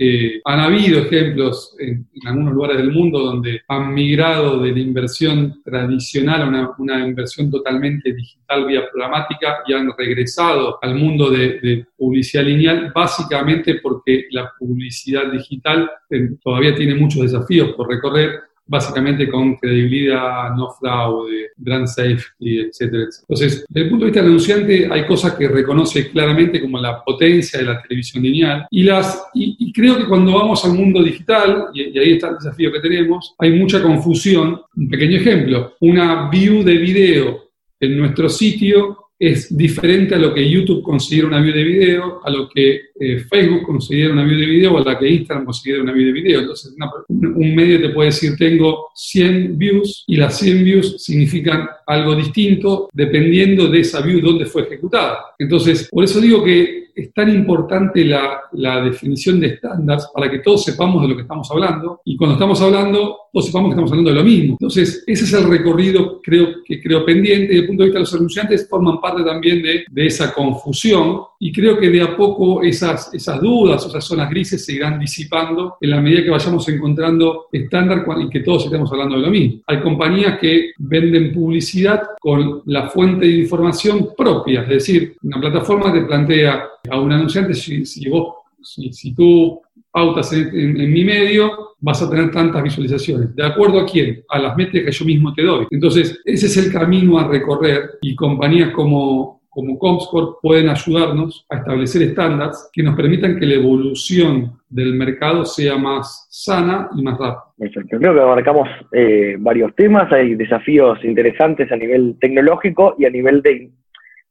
han 0.46 0.60
habido 0.60 1.00
ejemplos 1.00 1.76
en, 1.80 2.06
algunos 2.26 2.54
lugares 2.54 2.78
del 2.78 2.92
mundo 2.92 3.20
donde 3.20 3.62
han 3.68 3.94
migrado 3.94 4.60
de 4.60 4.72
la 4.72 4.80
inversión 4.80 5.62
tradicional 5.64 6.42
a 6.42 6.48
una, 6.48 6.70
una 6.78 7.08
inversión 7.08 7.50
totalmente 7.50 8.14
digital 8.14 8.66
vía 8.66 8.84
programática 8.92 9.64
y 9.68 9.74
han 9.74 9.90
regresado 9.98 10.80
al 10.82 10.96
mundo 10.96 11.30
de, 11.30 11.60
de 11.60 11.86
publicidad 11.98 12.44
lineal, 12.44 12.92
básicamente 12.94 13.76
porque 13.76 14.26
la 14.32 14.52
publicidad 14.60 15.32
digital 15.32 15.62
eh, 16.10 16.30
todavía 16.43 16.76
tiene 16.76 16.95
muchos 16.95 17.21
desafíos 17.21 17.73
por 17.73 17.89
recorrer 17.89 18.41
básicamente 18.65 19.30
con 19.30 19.56
credibilidad, 19.56 20.56
no 20.56 20.71
fraude, 20.71 21.52
brand 21.58 21.88
safety, 21.88 22.62
etcétera, 22.62 23.08
Entonces, 23.21 23.65
desde 23.67 23.84
el 23.84 23.89
punto 23.89 24.06
de 24.06 24.12
vista 24.12 24.21
del 24.21 24.30
anunciante, 24.30 24.88
hay 24.89 25.06
cosas 25.06 25.34
que 25.34 25.47
reconoce 25.47 26.10
claramente 26.10 26.62
como 26.62 26.80
la 26.80 27.04
potencia 27.04 27.60
de 27.60 27.65
la 27.65 27.82
televisión 27.82 28.23
lineal 28.23 28.65
y, 28.71 28.84
las, 28.84 29.28
y, 29.34 29.71
creo 29.73 29.97
que 29.97 30.08
cuando 30.08 30.34
vamos 30.34 30.63
al 30.63 30.73
mundo 30.73 31.04
digital, 31.04 31.67
y, 31.73 31.89
y 31.89 31.99
ahí 31.99 32.13
está 32.13 32.30
el 32.30 32.36
desafío 32.36 32.71
que 32.71 32.80
tenemos, 32.80 33.36
hay 33.38 33.52
mucha 33.52 33.82
confusión. 33.82 34.62
Un 34.76 34.89
pequeño 34.89 35.17
ejemplo, 35.17 35.73
una 35.82 36.30
view 36.30 36.63
de 36.63 36.78
video 36.78 37.43
en 37.80 37.97
nuestro 37.97 38.30
sitio 38.30 39.03
es 39.28 39.56
diferente 39.56 40.16
a 40.16 40.18
lo 40.18 40.34
que 40.34 40.50
YouTube 40.50 40.84
considera 40.84 41.28
una 41.28 41.40
view 41.40 41.54
de 41.54 41.64
video, 41.64 42.20
a 42.24 42.30
lo 42.30 42.50
que 42.50 42.82
eh, 43.00 43.20
Facebook 43.20 43.64
considera 43.64 44.12
una 44.12 44.26
view 44.26 44.38
de 44.38 44.46
video 44.46 44.74
o 44.74 44.78
a 44.80 44.84
la 44.84 45.00
que 45.00 45.10
Instagram 45.10 45.46
considera 45.46 45.82
una 45.82 45.94
view 45.94 46.08
de 46.08 46.12
video. 46.12 46.40
Entonces, 46.42 46.76
un 47.08 47.56
medio 47.56 47.80
te 47.80 47.90
puede 47.90 48.10
decir, 48.10 48.36
tengo 48.38 48.90
100 48.94 49.58
views 49.58 50.04
y 50.08 50.18
las 50.18 50.38
100 50.40 50.64
views 50.64 51.04
significan 51.04 51.68
algo 51.88 52.16
distinto 52.16 52.90
dependiendo 52.92 53.68
de 53.70 53.80
esa 53.80 54.02
view 54.02 54.20
donde 54.20 54.46
fue 54.46 54.64
ejecutada. 54.64 55.20
Entonces, 55.40 55.88
por 55.90 56.04
eso 56.04 56.20
digo 56.20 56.44
que 56.44 56.84
es 56.96 57.14
tan 57.14 57.30
importante 57.30 58.06
la, 58.06 58.42
definición 58.84 59.40
de 59.40 59.48
estándares 59.48 60.08
para 60.14 60.30
que 60.30 60.40
todos 60.40 60.64
sepamos 60.64 61.02
de 61.02 61.08
lo 61.08 61.16
que 61.16 61.24
estamos 61.24 61.50
hablando 61.50 62.02
y 62.06 62.16
cuando 62.16 62.34
estamos 62.34 62.62
hablando, 62.62 63.18
todos 63.34 63.48
sepamos 63.48 63.69
que 63.69 63.74
estamos 63.74 63.91
hablando 63.91 64.12
de 64.12 64.15
lo 64.15 64.24
mismo. 64.24 64.54
Entonces, 64.54 65.04
ese 65.08 65.24
es 65.24 65.34
el 65.34 65.50
recorrido 65.50 66.22
creo, 66.22 66.63
que 66.63 66.80
creo 66.80 67.04
pendiente 67.04 67.46
y 67.46 67.48
desde 67.48 67.60
el 67.62 67.67
punto 67.67 67.82
de 67.82 67.88
vista 67.88 67.98
de 67.98 68.04
los 68.04 68.13
anunciantes 68.13 68.69
forman 68.69 69.02
parte 69.02 69.24
también 69.24 69.63
de, 69.63 69.86
de 69.89 70.06
esa 70.06 70.32
confusión 70.32 71.22
y 71.39 71.52
creo 71.52 71.80
que 71.80 71.89
de 71.89 72.04
a 72.04 72.15
poco 72.15 72.62
esas, 72.62 73.12
esas 73.12 73.41
dudas, 73.41 73.84
esas 73.88 74.06
zonas 74.06 74.30
grises 74.30 74.63
se 74.63 74.74
irán 74.74 75.00
disipando 75.00 75.78
en 75.82 75.89
la 75.89 76.00
medida 76.00 76.24
que 76.24 76.30
vayamos 76.30 76.69
encontrando 76.69 77.48
estándar 77.52 78.06
y 78.22 78.30
que 78.30 78.41
todos 78.41 78.65
estemos 78.65 78.91
hablando 78.91 79.15
de 79.15 79.22
lo 79.24 79.30
mismo. 79.32 79.62
Hay 79.65 79.82
compañías 79.82 80.38
que 80.39 80.72
venden 80.78 81.34
publicidad 81.34 82.04
con 82.19 82.62
la 82.65 82.88
fuente 82.88 83.26
de 83.26 83.39
información 83.39 84.10
propia, 84.15 84.62
es 84.62 84.69
decir, 84.69 85.15
una 85.24 85.39
plataforma 85.39 85.91
te 85.91 86.02
plantea 86.02 86.69
a 86.88 87.00
un 87.00 87.12
anunciante, 87.12 87.56
si, 87.56 87.84
si 87.84 88.08
vos, 88.10 88.36
si, 88.62 89.13
tú 89.13 89.62
pautas 89.94 90.34
en, 90.34 90.92
mi 90.92 91.06
medio, 91.06 91.76
vas 91.80 92.02
a 92.02 92.10
tener 92.10 92.32
tantas 92.32 92.64
visualizaciones. 92.64 93.36
¿De 93.36 93.46
acuerdo 93.46 93.80
a 93.80 93.86
quién? 93.86 94.24
A 94.28 94.40
las 94.40 94.58
métricas 94.58 94.88
que 94.88 95.04
yo 95.04 95.06
mismo 95.06 95.34
te 95.34 95.44
doy. 95.44 95.68
Entonces, 95.70 96.20
ese 96.26 96.48
es 96.48 96.58
el 96.58 96.74
camino 96.74 97.20
a 97.20 97.28
recorrer 97.28 98.00
y 98.02 98.16
compañías 98.16 98.72
como, 98.72 99.42
como 99.50 99.78
Comscore 99.78 100.38
pueden 100.42 100.70
ayudarnos 100.70 101.46
a 101.48 101.58
establecer 101.58 102.02
estándares 102.02 102.70
que 102.74 102.82
nos 102.82 102.96
permitan 102.96 103.40
que 103.40 103.46
la 103.46 103.54
evolución 103.54 104.54
del 104.68 104.96
mercado 104.96 105.46
sea 105.46 105.78
más 105.78 106.26
sana 106.32 106.90
y 106.98 107.04
más 107.04 107.20
rápida. 107.20 107.44
Perfecto. 107.56 107.98
Creo 108.00 108.14
que 108.16 108.20
abarcamos 108.20 108.68
eh, 108.94 109.36
varios 109.40 109.76
temas, 109.76 110.12
hay 110.12 110.34
desafíos 110.34 110.98
interesantes 111.04 111.72
a 111.72 111.76
nivel 111.76 112.18
tecnológico 112.20 112.96
y 112.98 113.06
a 113.06 113.12
nivel 113.12 113.44
de 113.44 113.70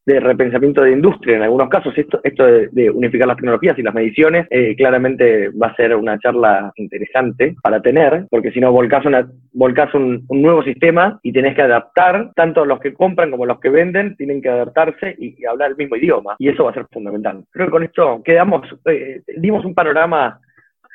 de 0.05 0.21
repensamiento 0.21 0.83
de 0.83 0.93
industria. 0.93 1.37
En 1.37 1.43
algunos 1.43 1.69
casos, 1.69 1.97
esto, 1.97 2.21
esto 2.25 2.45
de, 2.45 2.91
unificar 2.91 3.29
las 3.29 3.37
tecnologías 3.37 3.79
y 3.79 3.83
las 3.83 3.95
mediciones, 3.95 4.47
eh, 4.51 4.75
claramente 4.77 5.51
va 5.51 5.69
a 5.69 5.77
ser 5.77 5.95
una 5.95 6.19
charla 6.19 6.73
interesante 6.77 7.55
para 7.63 7.81
tener, 7.81 8.27
porque 8.31 8.51
si 8.51 8.61
no, 8.61 8.73
volcás, 8.73 9.05
una, 9.07 9.29
volcás 9.53 9.95
un, 9.95 10.27
nuevo 10.29 10.63
sistema 10.65 11.21
y 11.23 11.33
tenés 11.33 11.55
que 11.55 11.63
adaptar, 11.63 12.33
tanto 12.35 12.65
los 12.65 12.81
que 12.81 12.95
compran 12.95 13.31
como 13.31 13.47
los 13.47 13.61
que 13.61 13.71
venden, 13.71 14.17
tienen 14.17 14.43
que 14.43 14.49
adaptarse 14.49 15.15
y, 15.19 15.45
hablar 15.47 15.71
el 15.71 15.77
mismo 15.77 15.97
idioma. 15.97 16.37
Y 16.39 16.49
eso 16.49 16.65
va 16.65 16.71
a 16.71 16.75
ser 16.75 16.87
fundamental. 16.91 17.45
Creo 17.51 17.67
que 17.67 17.73
con 17.73 17.83
esto 17.83 18.23
quedamos, 18.25 18.63
eh, 18.87 19.23
dimos 19.37 19.65
un 19.65 19.75
panorama 19.75 20.41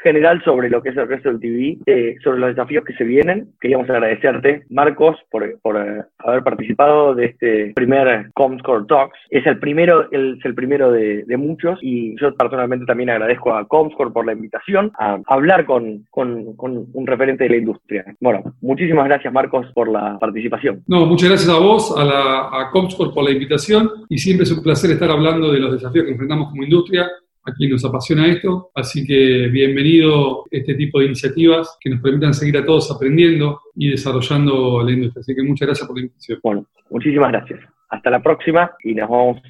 general 0.07 0.41
sobre 0.45 0.69
lo 0.69 0.81
que 0.81 0.89
es 0.89 0.97
el 0.97 1.07
resto 1.07 1.27
del 1.29 1.41
TV, 1.41 1.77
eh, 1.85 2.15
sobre 2.23 2.39
los 2.39 2.49
desafíos 2.49 2.85
que 2.85 2.93
se 2.93 3.03
vienen. 3.03 3.49
Queríamos 3.59 3.89
agradecerte, 3.89 4.63
Marcos, 4.69 5.17
por, 5.29 5.59
por 5.59 5.75
eh, 5.75 6.03
haber 6.19 6.43
participado 6.43 7.13
de 7.13 7.25
este 7.25 7.73
primer 7.75 8.31
Comscore 8.33 8.85
Talks. 8.87 9.17
Es 9.29 9.45
el 9.45 9.59
primero, 9.59 10.09
es 10.09 10.45
el 10.45 10.55
primero 10.55 10.91
de, 10.91 11.25
de, 11.25 11.37
muchos 11.37 11.77
y 11.81 12.15
yo 12.21 12.33
personalmente 12.35 12.85
también 12.85 13.09
agradezco 13.09 13.53
a 13.53 13.67
Comscore 13.67 14.11
por 14.11 14.25
la 14.25 14.31
invitación 14.31 14.91
a 14.97 15.19
hablar 15.27 15.65
con, 15.65 16.05
con, 16.09 16.55
con, 16.55 16.87
un 16.93 17.07
referente 17.07 17.43
de 17.43 17.49
la 17.49 17.57
industria. 17.57 18.05
Bueno, 18.21 18.55
muchísimas 18.61 19.05
gracias, 19.05 19.33
Marcos, 19.33 19.67
por 19.73 19.89
la 19.89 20.17
participación. 20.19 20.83
No, 20.87 21.05
muchas 21.05 21.29
gracias 21.29 21.49
a 21.49 21.59
vos, 21.59 21.93
a, 21.97 22.05
la, 22.05 22.61
a 22.61 22.69
Comscore 22.71 23.13
por 23.13 23.25
la 23.25 23.31
invitación 23.31 23.89
y 24.07 24.17
siempre 24.17 24.45
es 24.45 24.51
un 24.51 24.63
placer 24.63 24.91
estar 24.91 25.11
hablando 25.11 25.51
de 25.51 25.59
los 25.59 25.73
desafíos 25.73 26.05
que 26.05 26.11
enfrentamos 26.11 26.49
como 26.49 26.63
industria 26.63 27.07
a 27.47 27.53
quien 27.53 27.71
nos 27.71 27.85
apasiona 27.85 28.27
esto. 28.27 28.69
Así 28.75 29.05
que 29.05 29.47
bienvenido 29.47 30.43
este 30.51 30.75
tipo 30.75 30.99
de 30.99 31.05
iniciativas 31.05 31.77
que 31.79 31.89
nos 31.89 32.01
permitan 32.01 32.33
seguir 32.33 32.57
a 32.57 32.65
todos 32.65 32.91
aprendiendo 32.91 33.61
y 33.75 33.89
desarrollando 33.89 34.83
la 34.83 34.91
industria. 34.91 35.21
Así 35.21 35.33
que 35.33 35.43
muchas 35.43 35.67
gracias 35.67 35.87
por 35.87 35.97
la 35.97 36.01
invitación. 36.01 36.39
Bueno, 36.43 36.65
muchísimas 36.89 37.31
gracias. 37.31 37.59
Hasta 37.89 38.09
la 38.09 38.21
próxima 38.21 38.69
y 38.83 38.93
nos 38.93 39.09
vamos, 39.09 39.41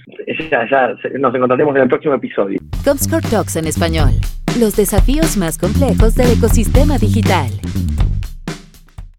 ya, 0.51 0.95
nos 1.17 1.33
encontraremos 1.33 1.75
en 1.75 1.81
el 1.81 1.87
próximo 1.89 2.13
episodio. 2.13 2.59
Comscore 2.85 3.27
Talks 3.27 3.55
en 3.55 3.65
español. 3.65 4.11
Los 4.59 4.75
desafíos 4.75 5.37
más 5.37 5.57
complejos 5.57 6.15
del 6.15 6.37
ecosistema 6.37 6.99
digital. 6.99 7.49